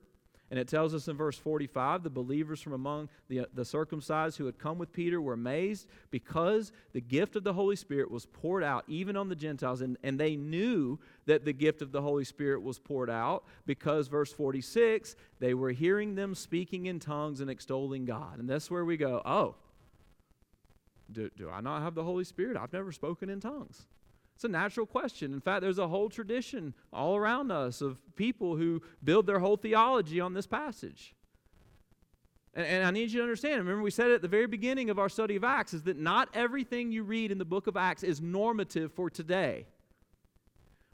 And 0.51 0.59
it 0.59 0.67
tells 0.67 0.93
us 0.93 1.07
in 1.07 1.17
verse 1.17 1.37
45 1.37 2.03
the 2.03 2.09
believers 2.09 2.61
from 2.61 2.73
among 2.73 3.09
the, 3.29 3.47
the 3.53 3.65
circumcised 3.65 4.37
who 4.37 4.45
had 4.45 4.59
come 4.59 4.77
with 4.77 4.93
Peter 4.93 5.19
were 5.19 5.33
amazed 5.33 5.87
because 6.11 6.71
the 6.93 7.01
gift 7.01 7.35
of 7.35 7.43
the 7.43 7.53
Holy 7.53 7.75
Spirit 7.75 8.11
was 8.11 8.27
poured 8.27 8.63
out 8.63 8.83
even 8.87 9.17
on 9.17 9.27
the 9.27 9.35
Gentiles. 9.35 9.81
And, 9.81 9.97
and 10.03 10.19
they 10.19 10.35
knew 10.35 10.99
that 11.25 11.45
the 11.45 11.53
gift 11.53 11.81
of 11.81 11.91
the 11.91 12.01
Holy 12.01 12.25
Spirit 12.25 12.61
was 12.61 12.77
poured 12.77 13.09
out 13.09 13.43
because, 13.65 14.07
verse 14.07 14.31
46, 14.31 15.15
they 15.39 15.55
were 15.55 15.71
hearing 15.71 16.13
them 16.13 16.35
speaking 16.35 16.85
in 16.85 16.99
tongues 16.99 17.41
and 17.41 17.49
extolling 17.49 18.05
God. 18.05 18.39
And 18.39 18.47
that's 18.47 18.69
where 18.69 18.85
we 18.85 18.97
go, 18.97 19.21
oh, 19.25 19.55
do, 21.11 21.29
do 21.35 21.49
I 21.49 21.61
not 21.61 21.81
have 21.81 21.95
the 21.95 22.03
Holy 22.03 22.23
Spirit? 22.23 22.57
I've 22.57 22.73
never 22.73 22.91
spoken 22.91 23.29
in 23.29 23.39
tongues. 23.39 23.85
It's 24.35 24.43
a 24.43 24.49
natural 24.49 24.85
question. 24.85 25.33
In 25.33 25.39
fact, 25.39 25.61
there's 25.61 25.79
a 25.79 25.87
whole 25.87 26.09
tradition 26.09 26.73
all 26.91 27.15
around 27.15 27.51
us 27.51 27.81
of 27.81 27.97
people 28.15 28.57
who 28.57 28.81
build 29.03 29.27
their 29.27 29.39
whole 29.39 29.55
theology 29.55 30.19
on 30.19 30.33
this 30.33 30.45
passage. 30.45 31.15
And, 32.53 32.65
and, 32.65 32.85
I 32.85 32.91
need 32.91 33.11
you 33.11 33.19
to 33.19 33.23
understand, 33.23 33.59
remember 33.59 33.81
we 33.81 33.91
said 33.91 34.11
at 34.11 34.21
the 34.21 34.27
very 34.27 34.47
beginning 34.47 34.89
of 34.89 34.99
our 34.99 35.09
study 35.09 35.35
of 35.37 35.43
Acts, 35.43 35.73
is 35.73 35.83
that 35.83 35.97
not 35.97 36.29
everything 36.33 36.91
you 36.91 37.03
read 37.03 37.31
in 37.31 37.37
the 37.37 37.45
book 37.45 37.67
of 37.67 37.77
Acts 37.77 38.03
is 38.03 38.21
normative 38.21 38.91
for 38.91 39.09
today. 39.09 39.65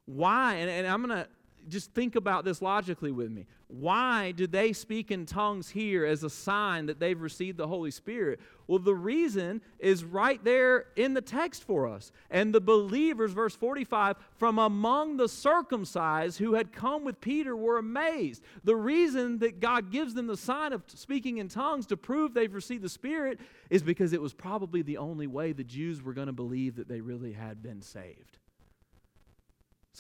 Why? 0.06 0.56
And, 0.56 0.70
and 0.70 0.88
I'm 0.88 1.04
going 1.06 1.24
to 1.24 1.28
just 1.68 1.94
think 1.94 2.16
about 2.16 2.46
this 2.46 2.62
logically 2.62 3.12
with 3.12 3.32
me. 3.32 3.46
Why 3.68 4.32
do 4.32 4.48
they 4.48 4.74
speak 4.74 5.12
in 5.12 5.26
tongues 5.26 5.70
here 5.70 6.06
as 6.06 6.24
a 6.24 6.30
sign 6.30 6.88
that 6.88 7.00
they've 7.00 7.20
received 7.20 7.58
the 7.58 7.68
Holy 7.68 7.92
Spirit? 7.92 8.40
Well, 8.68 8.80
the 8.80 8.96
reason 8.96 9.62
is 9.80 10.04
right 10.04 10.44
there 10.44 10.88
in 10.96 11.14
the 11.14 11.22
text 11.22 11.64
for 11.64 11.88
us. 11.88 12.12
And 12.30 12.54
the 12.54 12.60
believers, 12.60 13.32
verse 13.32 13.56
45, 13.56 14.18
from 14.38 14.60
among 14.60 15.18
the 15.18 15.30
circumcised 15.30 16.38
who 16.38 16.54
had 16.56 16.74
come 16.74 17.06
with 17.06 17.22
Peter 17.22 17.56
were 17.56 17.78
amazed. 17.78 18.44
The 18.64 18.76
reason 18.76 19.40
that 19.40 19.60
God 19.60 19.92
gives 19.92 20.14
them 20.14 20.28
the 20.28 20.38
sign 20.38 20.74
of 20.74 20.84
speaking 20.88 21.38
in 21.38 21.48
tongues 21.48 21.86
to 21.88 21.98
prove 21.98 22.34
they've 22.34 22.54
received 22.54 22.84
the 22.84 22.90
Spirit 22.90 23.40
is 23.70 23.84
because 23.84 24.12
it 24.12 24.22
was 24.22 24.34
probably 24.34 24.82
the 24.82 24.98
only 24.98 25.28
way 25.28 25.54
the 25.54 25.64
Jews 25.64 26.02
were 26.02 26.14
going 26.14 26.28
to 26.28 26.34
believe 26.34 26.76
that 26.76 26.90
they 26.90 27.00
really 27.00 27.34
had 27.34 27.64
been 27.64 27.82
saved. 27.82 28.38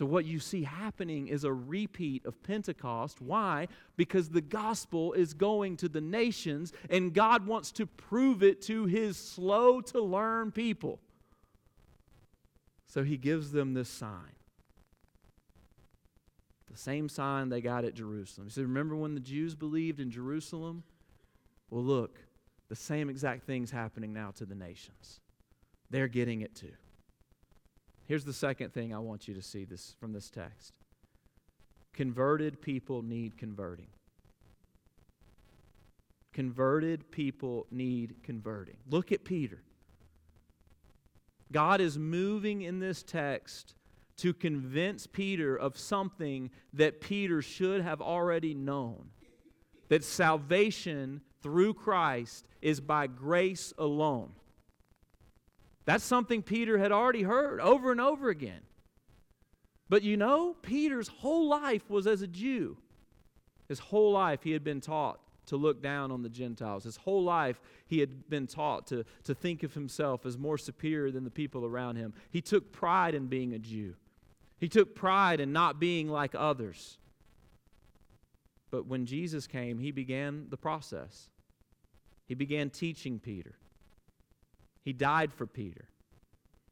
So, 0.02 0.08
what 0.08 0.26
you 0.26 0.40
see 0.40 0.64
happening 0.64 1.28
is 1.28 1.44
a 1.44 1.54
repeat 1.54 2.26
of 2.26 2.42
Pentecost. 2.42 3.22
Why? 3.22 3.68
Because 3.98 4.30
the 4.30 4.42
gospel 4.42 5.14
is 5.14 5.36
going 5.36 5.78
to 5.78 5.88
the 5.88 6.02
nations, 6.02 6.74
and 6.90 7.14
God 7.14 7.46
wants 7.46 7.72
to 7.74 7.86
prove 7.86 8.42
it 8.42 8.64
to 8.64 8.88
his 8.88 9.16
slow 9.16 9.80
to 9.80 10.02
learn 10.02 10.52
people. 10.52 10.98
So, 12.88 13.04
he 13.04 13.16
gives 13.16 13.52
them 13.52 13.76
this 13.76 13.90
sign. 13.90 14.34
The 16.72 16.80
same 16.80 17.08
sign 17.08 17.50
they 17.50 17.62
got 17.62 17.86
at 17.86 17.94
Jerusalem. 17.94 18.48
He 18.48 18.54
said, 18.54 18.64
Remember 18.64 18.96
when 18.96 19.14
the 19.14 19.20
Jews 19.20 19.54
believed 19.54 20.00
in 20.00 20.10
Jerusalem? 20.10 20.82
Well, 21.70 21.84
look, 21.84 22.18
the 22.70 22.76
same 22.76 23.08
exact 23.08 23.44
thing's 23.44 23.70
happening 23.70 24.14
now 24.14 24.32
to 24.38 24.48
the 24.48 24.56
nations. 24.56 25.20
They're 25.92 26.08
getting 26.08 26.42
it 26.42 26.56
too. 26.56 26.74
Here's 28.12 28.26
the 28.26 28.34
second 28.34 28.74
thing 28.74 28.94
I 28.94 29.00
want 29.00 29.30
you 29.30 29.34
to 29.36 29.42
see 29.42 29.64
this 29.64 29.96
from 29.98 30.12
this 30.12 30.30
text. 30.30 30.74
Converted 31.94 32.62
people 32.62 33.04
need 33.04 33.38
converting. 33.38 33.88
Converted 36.34 37.10
people 37.10 37.68
need 37.72 38.16
converting. 38.22 38.76
Look 38.90 39.14
at 39.14 39.24
Peter. 39.24 39.64
God 41.54 41.80
is 41.80 41.98
moving 41.98 42.64
in 42.64 42.80
this 42.80 43.02
text 43.02 43.76
to 44.18 44.34
convince 44.34 45.08
Peter 45.08 45.56
of 45.56 45.78
something 45.78 46.50
that 46.74 47.00
Peter 47.00 47.42
should 47.42 47.80
have 47.80 48.02
already 48.02 48.54
known 48.54 49.12
that 49.88 50.04
salvation 50.04 51.22
through 51.42 51.76
Christ 51.76 52.46
is 52.62 52.82
by 52.82 53.08
grace 53.08 53.72
alone. 53.78 54.34
That's 55.86 56.04
something 56.04 56.44
Peter 56.44 56.78
had 56.78 56.92
already 56.92 57.24
heard 57.24 57.60
over 57.60 57.92
and 57.92 58.00
over 58.00 58.30
again. 58.30 58.62
But 59.90 60.04
you 60.04 60.16
know, 60.16 60.56
Peter's 60.62 61.08
whole 61.08 61.48
life 61.50 61.90
was 61.90 62.08
as 62.08 62.22
a 62.22 62.28
Jew. 62.28 62.78
His 63.68 63.80
whole 63.80 64.12
life 64.14 64.44
he 64.44 64.52
had 64.52 64.64
been 64.64 64.82
taught 64.82 65.20
to 65.48 65.58
look 65.58 65.82
down 65.82 66.12
on 66.12 66.22
the 66.22 66.30
Gentiles. 66.30 66.84
His 66.84 66.98
whole 66.98 67.24
life 67.24 67.60
he 67.88 68.00
had 68.00 68.30
been 68.30 68.48
taught 68.48 68.88
to, 68.88 69.04
to 69.24 69.36
think 69.36 69.64
of 69.64 69.74
himself 69.74 70.26
as 70.26 70.38
more 70.38 70.58
superior 70.58 71.12
than 71.12 71.24
the 71.24 71.30
people 71.32 71.66
around 71.66 71.98
him. 71.98 72.14
He 72.30 72.42
took 72.42 72.72
pride 72.72 73.16
in 73.16 73.28
being 73.28 73.54
a 73.54 73.60
Jew, 73.60 73.96
he 74.60 74.70
took 74.70 74.96
pride 74.96 75.40
in 75.40 75.52
not 75.52 75.80
being 75.80 76.08
like 76.08 76.36
others. 76.36 76.98
But 78.70 78.86
when 78.86 79.06
Jesus 79.06 79.48
came, 79.48 79.80
he 79.80 79.92
began 79.92 80.46
the 80.50 80.56
process. 80.56 81.30
He 82.26 82.36
began 82.36 82.70
teaching 82.70 83.20
Peter. 83.20 83.56
He 84.84 84.94
died 84.94 85.34
for 85.34 85.46
Peter. 85.46 85.86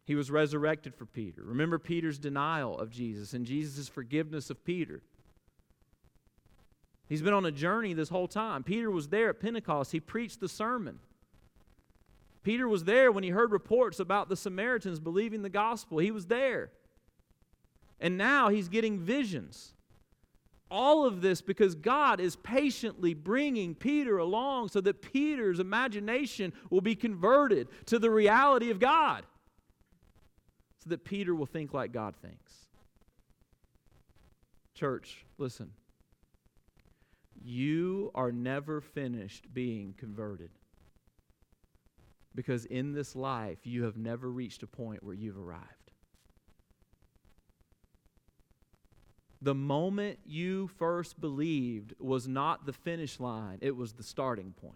He 0.05 0.15
was 0.15 0.31
resurrected 0.31 0.95
for 0.95 1.05
Peter. 1.05 1.43
Remember 1.43 1.77
Peter's 1.77 2.17
denial 2.17 2.77
of 2.77 2.89
Jesus 2.89 3.33
and 3.33 3.45
Jesus' 3.45 3.87
forgiveness 3.87 4.49
of 4.49 4.65
Peter. 4.65 5.03
He's 7.07 7.21
been 7.21 7.33
on 7.33 7.45
a 7.45 7.51
journey 7.51 7.93
this 7.93 8.09
whole 8.09 8.27
time. 8.27 8.63
Peter 8.63 8.89
was 8.89 9.09
there 9.09 9.29
at 9.29 9.39
Pentecost. 9.39 9.91
He 9.91 9.99
preached 9.99 10.39
the 10.39 10.49
sermon. 10.49 10.99
Peter 12.43 12.67
was 12.67 12.85
there 12.85 13.11
when 13.11 13.23
he 13.23 13.31
heard 13.31 13.51
reports 13.51 13.99
about 13.99 14.29
the 14.29 14.35
Samaritans 14.35 14.99
believing 14.99 15.41
the 15.41 15.49
gospel. 15.49 15.99
He 15.99 16.11
was 16.11 16.27
there. 16.27 16.71
And 17.99 18.17
now 18.17 18.49
he's 18.49 18.69
getting 18.69 18.99
visions. 18.99 19.73
All 20.71 21.05
of 21.05 21.21
this 21.21 21.41
because 21.41 21.73
God 21.73 22.19
is 22.19 22.35
patiently 22.35 23.13
bringing 23.13 23.73
Peter 23.73 24.17
along 24.17 24.69
so 24.69 24.81
that 24.81 25.01
Peter's 25.01 25.59
imagination 25.59 26.53
will 26.69 26.81
be 26.81 26.95
converted 26.95 27.67
to 27.87 27.97
the 27.97 28.11
reality 28.11 28.69
of 28.69 28.79
God. 28.79 29.25
So 30.83 30.91
that 30.91 31.03
Peter 31.03 31.33
will 31.33 31.47
think 31.47 31.73
like 31.73 31.91
God 31.91 32.15
thinks. 32.21 32.53
Church, 34.75 35.25
listen. 35.37 35.71
You 37.43 38.11
are 38.13 38.31
never 38.31 38.79
finished 38.79 39.53
being 39.53 39.93
converted. 39.97 40.51
Because 42.35 42.65
in 42.65 42.93
this 42.93 43.15
life, 43.15 43.59
you 43.63 43.83
have 43.83 43.97
never 43.97 44.29
reached 44.29 44.61
a 44.61 44.67
point 44.67 45.03
where 45.03 45.15
you've 45.15 45.37
arrived. 45.37 45.78
The 49.41 49.55
moment 49.55 50.19
you 50.25 50.67
first 50.77 51.19
believed 51.19 51.93
was 51.99 52.27
not 52.27 52.65
the 52.65 52.73
finish 52.73 53.19
line, 53.19 53.59
it 53.61 53.75
was 53.75 53.93
the 53.93 54.03
starting 54.03 54.53
point. 54.53 54.75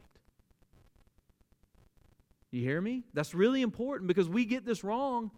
You 2.51 2.61
hear 2.61 2.79
me? 2.79 3.03
That's 3.13 3.33
really 3.33 3.61
important 3.61 4.07
because 4.07 4.29
we 4.29 4.45
get 4.45 4.63
this 4.63 4.83
wrong. 4.83 5.31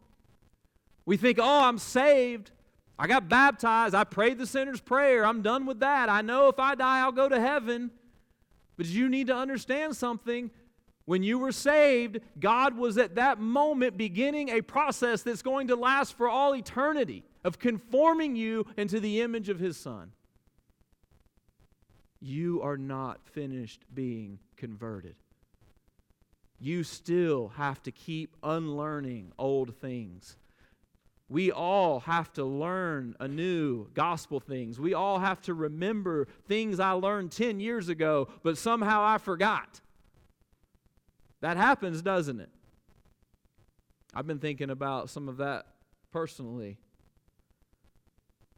We 1.06 1.16
think, 1.16 1.40
oh, 1.42 1.64
I'm 1.64 1.78
saved. 1.78 2.52
I 3.00 3.08
got 3.08 3.30
baptized. 3.30 3.96
I 3.96 4.04
prayed 4.04 4.38
the 4.38 4.46
sinner's 4.46 4.82
prayer. 4.82 5.26
I'm 5.26 5.42
done 5.42 5.66
with 5.66 5.80
that. 5.80 6.10
I 6.10 6.22
know 6.22 6.50
if 6.50 6.60
I 6.60 6.76
die, 6.76 7.00
I'll 7.00 7.14
go 7.14 7.30
to 7.30 7.40
heaven. 7.40 7.92
But 8.76 8.88
you 8.88 9.08
need 9.08 9.28
to 9.28 9.36
understand 9.36 9.96
something. 9.96 10.52
When 11.06 11.24
you 11.24 11.40
were 11.40 11.52
saved, 11.52 12.20
God 12.40 12.78
was 12.78 12.98
at 12.98 13.16
that 13.16 13.40
moment 13.40 13.96
beginning 13.96 14.50
a 14.50 14.62
process 14.62 15.22
that's 15.22 15.42
going 15.42 15.70
to 15.70 15.76
last 15.76 16.18
for 16.18 16.28
all 16.28 16.54
eternity 16.56 17.24
of 17.46 17.60
conforming 17.60 18.36
you 18.36 18.66
into 18.76 19.00
the 19.00 19.22
image 19.22 19.48
of 19.48 19.60
His 19.60 19.78
Son. 19.78 20.12
You 22.20 22.62
are 22.62 22.78
not 22.78 23.22
finished 23.24 23.86
being 23.94 24.40
converted. 24.58 25.16
You 26.60 26.84
still 26.84 27.54
have 27.56 27.82
to 27.84 27.92
keep 27.92 28.36
unlearning 28.44 29.32
old 29.38 29.76
things 29.78 30.36
we 31.28 31.52
all 31.52 32.02
have 32.02 32.32
to 32.34 32.46
learn 32.46 33.16
anew 33.20 33.88
gospel 33.94 34.40
things. 34.40 34.80
We 34.80 34.94
all 34.94 35.20
have 35.20 35.42
to 35.44 35.54
remember 35.54 36.28
things 36.48 36.80
I 36.80 36.92
learned 36.92 37.32
10 37.32 37.60
years 37.60 37.90
ago, 37.90 38.28
but 38.44 38.58
somehow 38.58 39.04
I 39.04 39.18
forgot. 39.18 39.82
That 41.42 41.58
happens, 41.58 42.02
doesn't 42.02 42.40
it? 42.40 42.50
I've 44.14 44.28
been 44.28 44.40
thinking 44.40 44.70
about 44.70 45.10
some 45.10 45.28
of 45.28 45.38
that 45.38 45.66
personally. 46.12 46.78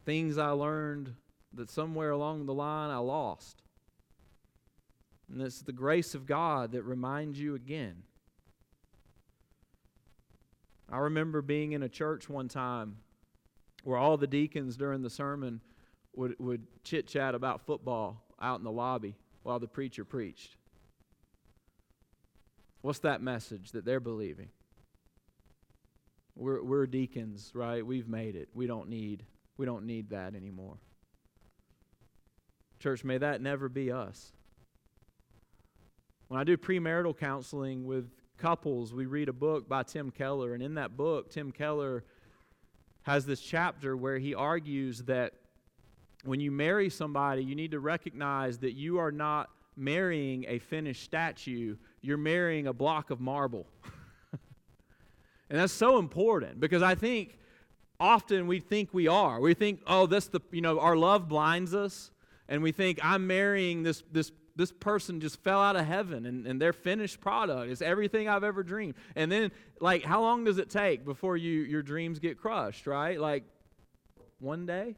Things 0.08 0.38
I 0.38 0.52
learned 0.52 1.14
that 1.54 1.70
somewhere 1.70 2.12
along 2.12 2.46
the 2.46 2.54
line 2.54 2.92
I 2.92 3.00
lost. 3.00 3.62
And 5.30 5.42
it's 5.42 5.62
the 5.62 5.74
grace 5.74 6.16
of 6.16 6.26
God 6.26 6.72
that 6.72 6.84
reminds 6.84 7.38
you 7.38 7.56
again. 7.56 8.04
I 10.90 11.00
remember 11.00 11.42
being 11.42 11.74
in 11.74 11.84
a 11.84 11.90
church 11.90 12.30
one 12.30 12.48
time 12.48 13.00
where 13.84 13.98
all 13.98 14.16
the 14.16 14.28
deacons 14.28 14.78
during 14.78 15.02
the 15.02 15.10
sermon 15.10 15.60
would, 16.16 16.40
would 16.40 16.66
chit 16.86 17.06
chat 17.06 17.36
about 17.36 17.66
football 17.66 18.24
out 18.42 18.60
in 18.60 18.64
the 18.64 18.72
lobby 18.72 19.18
while 19.44 19.60
the 19.60 19.68
preacher 19.68 20.06
preached. 20.06 20.56
What's 22.80 23.00
that 23.00 23.22
message 23.22 23.74
that 23.74 23.84
they're 23.84 24.00
believing? 24.00 24.48
We're, 26.38 26.64
we're 26.64 26.88
deacons, 26.88 27.52
right? 27.54 27.86
We've 27.86 28.08
made 28.08 28.38
it. 28.38 28.48
We 28.54 28.68
don't 28.68 28.88
need 28.88 29.26
we 29.58 29.66
don't 29.66 29.86
need 29.86 30.12
that 30.12 30.36
anymore. 30.36 30.78
Church, 32.80 33.04
may 33.04 33.18
that 33.18 33.42
never 33.42 33.70
be 33.70 33.92
us. 33.92 34.32
When 36.28 36.40
I 36.40 36.44
do 36.44 36.58
premarital 36.58 37.18
counseling 37.18 37.86
with 37.86 38.10
couples, 38.38 38.94
we 38.94 39.06
read 39.06 39.30
a 39.30 39.34
book 39.34 39.68
by 39.68 39.84
Tim 39.84 40.12
Keller, 40.12 40.54
and 40.54 40.62
in 40.62 40.76
that 40.76 40.96
book, 40.96 41.32
Tim 41.32 41.52
Keller 41.52 42.04
has 43.04 43.26
this 43.26 43.42
chapter 43.42 43.98
where 43.98 44.18
he 44.18 44.36
argues 44.36 45.04
that 45.04 45.34
when 46.24 46.40
you 46.40 46.52
marry 46.52 46.90
somebody, 46.90 47.44
you 47.44 47.56
need 47.56 47.72
to 47.72 47.80
recognize 47.80 48.60
that 48.60 48.74
you 48.74 49.00
are 49.00 49.12
not 49.12 49.50
marrying 49.76 50.46
a 50.48 50.60
finished 50.60 51.04
statue, 51.04 51.78
you're 52.02 52.18
marrying 52.18 52.68
a 52.68 52.74
block 52.74 53.10
of 53.10 53.22
marble. 53.22 53.66
and 55.50 55.60
that's 55.60 55.74
so 55.74 56.00
important 56.00 56.60
because 56.60 56.82
I 56.82 56.96
think 56.96 57.38
often 58.00 58.48
we 58.48 58.60
think 58.60 58.94
we 58.94 59.08
are. 59.08 59.40
We 59.40 59.54
think, 59.54 59.82
oh, 59.88 60.06
this 60.06 60.28
the 60.28 60.42
you 60.52 60.62
know, 60.62 60.80
our 60.80 60.96
love 60.96 61.28
blinds 61.28 61.74
us, 61.74 62.12
and 62.48 62.62
we 62.62 62.72
think 62.72 63.00
I'm 63.04 63.28
marrying 63.28 63.84
this 63.84 64.04
this 64.12 64.32
this 64.56 64.72
person 64.72 65.22
just 65.22 65.42
fell 65.44 65.62
out 65.62 65.76
of 65.76 65.86
heaven 65.86 66.26
and, 66.26 66.48
and 66.48 66.60
their 66.60 66.74
finished 66.74 67.22
product 67.22 67.70
is 67.70 67.80
everything 67.80 68.28
I've 68.28 68.44
ever 68.44 68.64
dreamed. 68.64 68.96
And 69.16 69.32
then, 69.32 69.52
like, 69.80 70.04
how 70.04 70.22
long 70.22 70.46
does 70.46 70.58
it 70.58 70.72
take 70.72 71.06
before 71.06 71.38
you 71.38 71.62
your 71.62 71.84
dreams 71.84 72.18
get 72.18 72.40
crushed, 72.40 72.88
right? 72.88 73.20
Like, 73.20 73.44
one 74.40 74.66
day? 74.66 74.96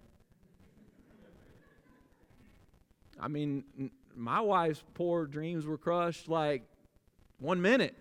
I 3.20 3.28
mean, 3.28 3.92
my 4.16 4.40
wife's 4.40 4.82
poor 4.94 5.26
dreams 5.26 5.66
were 5.66 5.78
crushed 5.78 6.30
like 6.30 6.64
one 7.40 7.62
minute. 7.62 7.96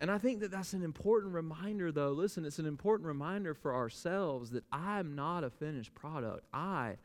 And 0.00 0.10
I 0.10 0.18
think 0.18 0.40
that 0.40 0.50
that's 0.50 0.74
an 0.74 0.82
important 0.82 1.34
reminder, 1.34 1.90
though. 1.90 2.12
Listen, 2.12 2.44
it's 2.44 2.60
an 2.60 2.66
important 2.66 3.06
reminder 3.06 3.52
for 3.54 3.74
ourselves 3.74 4.50
that 4.50 4.64
I'm 4.70 5.16
not 5.16 5.42
a 5.42 5.50
finished 5.50 5.94
product. 5.94 6.46
I 6.52 6.96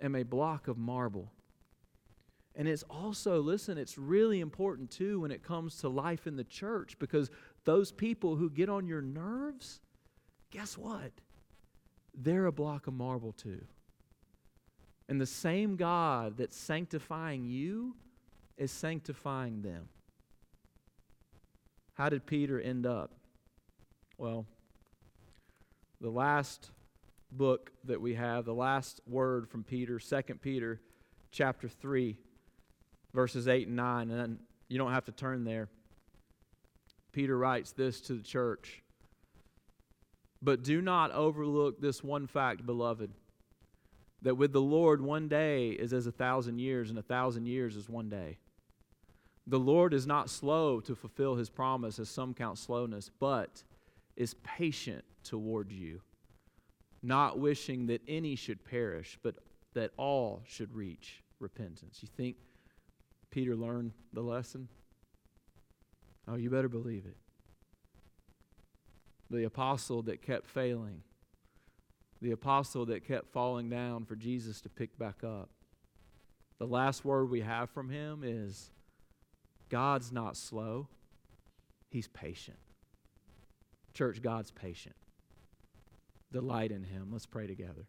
am 0.00 0.14
a 0.14 0.22
block 0.22 0.68
of 0.68 0.78
marble. 0.78 1.32
And 2.54 2.66
it's 2.66 2.84
also, 2.84 3.40
listen, 3.40 3.76
it's 3.76 3.98
really 3.98 4.40
important 4.40 4.90
too 4.90 5.20
when 5.20 5.30
it 5.30 5.42
comes 5.42 5.76
to 5.78 5.88
life 5.88 6.26
in 6.26 6.36
the 6.36 6.44
church 6.44 6.98
because 6.98 7.30
those 7.64 7.92
people 7.92 8.36
who 8.36 8.48
get 8.48 8.70
on 8.70 8.86
your 8.86 9.02
nerves, 9.02 9.80
guess 10.50 10.78
what? 10.78 11.12
They're 12.14 12.46
a 12.46 12.52
block 12.52 12.86
of 12.86 12.94
marble 12.94 13.32
too. 13.32 13.66
And 15.08 15.20
the 15.20 15.26
same 15.26 15.76
God 15.76 16.38
that's 16.38 16.56
sanctifying 16.56 17.44
you 17.44 17.94
is 18.56 18.72
sanctifying 18.72 19.60
them. 19.60 19.88
How 21.96 22.10
did 22.10 22.26
Peter 22.26 22.60
end 22.60 22.84
up? 22.84 23.10
Well, 24.18 24.44
the 26.02 26.10
last 26.10 26.70
book 27.32 27.72
that 27.84 28.02
we 28.02 28.14
have, 28.14 28.44
the 28.44 28.52
last 28.52 29.00
word 29.06 29.48
from 29.48 29.64
Peter, 29.64 29.98
2 29.98 30.22
Peter 30.42 30.78
chapter 31.32 31.68
3, 31.68 32.16
verses 33.14 33.48
8 33.48 33.68
and 33.68 33.76
9. 33.76 34.10
And 34.10 34.38
you 34.68 34.76
don't 34.76 34.92
have 34.92 35.06
to 35.06 35.12
turn 35.12 35.44
there. 35.44 35.68
Peter 37.12 37.36
writes 37.36 37.72
this 37.72 38.02
to 38.02 38.12
the 38.12 38.22
church. 38.22 38.82
But 40.42 40.62
do 40.62 40.82
not 40.82 41.12
overlook 41.12 41.80
this 41.80 42.04
one 42.04 42.26
fact, 42.26 42.66
beloved, 42.66 43.10
that 44.20 44.34
with 44.34 44.52
the 44.52 44.60
Lord 44.60 45.00
one 45.00 45.28
day 45.28 45.70
is 45.70 45.94
as 45.94 46.06
a 46.06 46.12
thousand 46.12 46.58
years, 46.58 46.90
and 46.90 46.98
a 46.98 47.02
thousand 47.02 47.46
years 47.46 47.74
is 47.74 47.88
one 47.88 48.10
day. 48.10 48.36
The 49.46 49.58
Lord 49.58 49.94
is 49.94 50.06
not 50.06 50.28
slow 50.28 50.80
to 50.80 50.94
fulfill 50.94 51.36
his 51.36 51.48
promise, 51.48 51.98
as 51.98 52.08
some 52.08 52.34
count 52.34 52.58
slowness, 52.58 53.10
but 53.20 53.62
is 54.16 54.34
patient 54.34 55.04
toward 55.22 55.70
you 55.70 56.00
not 57.06 57.38
wishing 57.38 57.86
that 57.86 58.02
any 58.08 58.34
should 58.34 58.64
perish, 58.64 59.18
but 59.22 59.36
that 59.74 59.92
all 59.96 60.42
should 60.46 60.74
reach 60.74 61.22
repentance. 61.38 61.98
You 62.02 62.08
think 62.16 62.36
Peter 63.30 63.54
learned 63.54 63.92
the 64.12 64.22
lesson? 64.22 64.68
Oh, 66.26 66.34
you 66.34 66.50
better 66.50 66.68
believe 66.68 67.04
it. 67.06 67.16
The 69.30 69.44
apostle 69.44 70.02
that 70.02 70.20
kept 70.20 70.46
failing, 70.46 71.02
the 72.20 72.32
apostle 72.32 72.86
that 72.86 73.06
kept 73.06 73.32
falling 73.32 73.68
down 73.68 74.04
for 74.04 74.16
Jesus 74.16 74.60
to 74.62 74.68
pick 74.68 74.98
back 74.98 75.22
up. 75.22 75.50
The 76.58 76.66
last 76.66 77.04
word 77.04 77.30
we 77.30 77.42
have 77.42 77.70
from 77.70 77.88
him 77.88 78.22
is 78.24 78.70
God's 79.68 80.12
not 80.12 80.36
slow, 80.36 80.88
He's 81.88 82.08
patient. 82.08 82.58
Church, 83.94 84.20
God's 84.22 84.50
patient. 84.50 84.96
Delight 86.32 86.70
in 86.70 86.84
Him. 86.84 87.08
Let's 87.12 87.26
pray 87.26 87.46
together. 87.46 87.86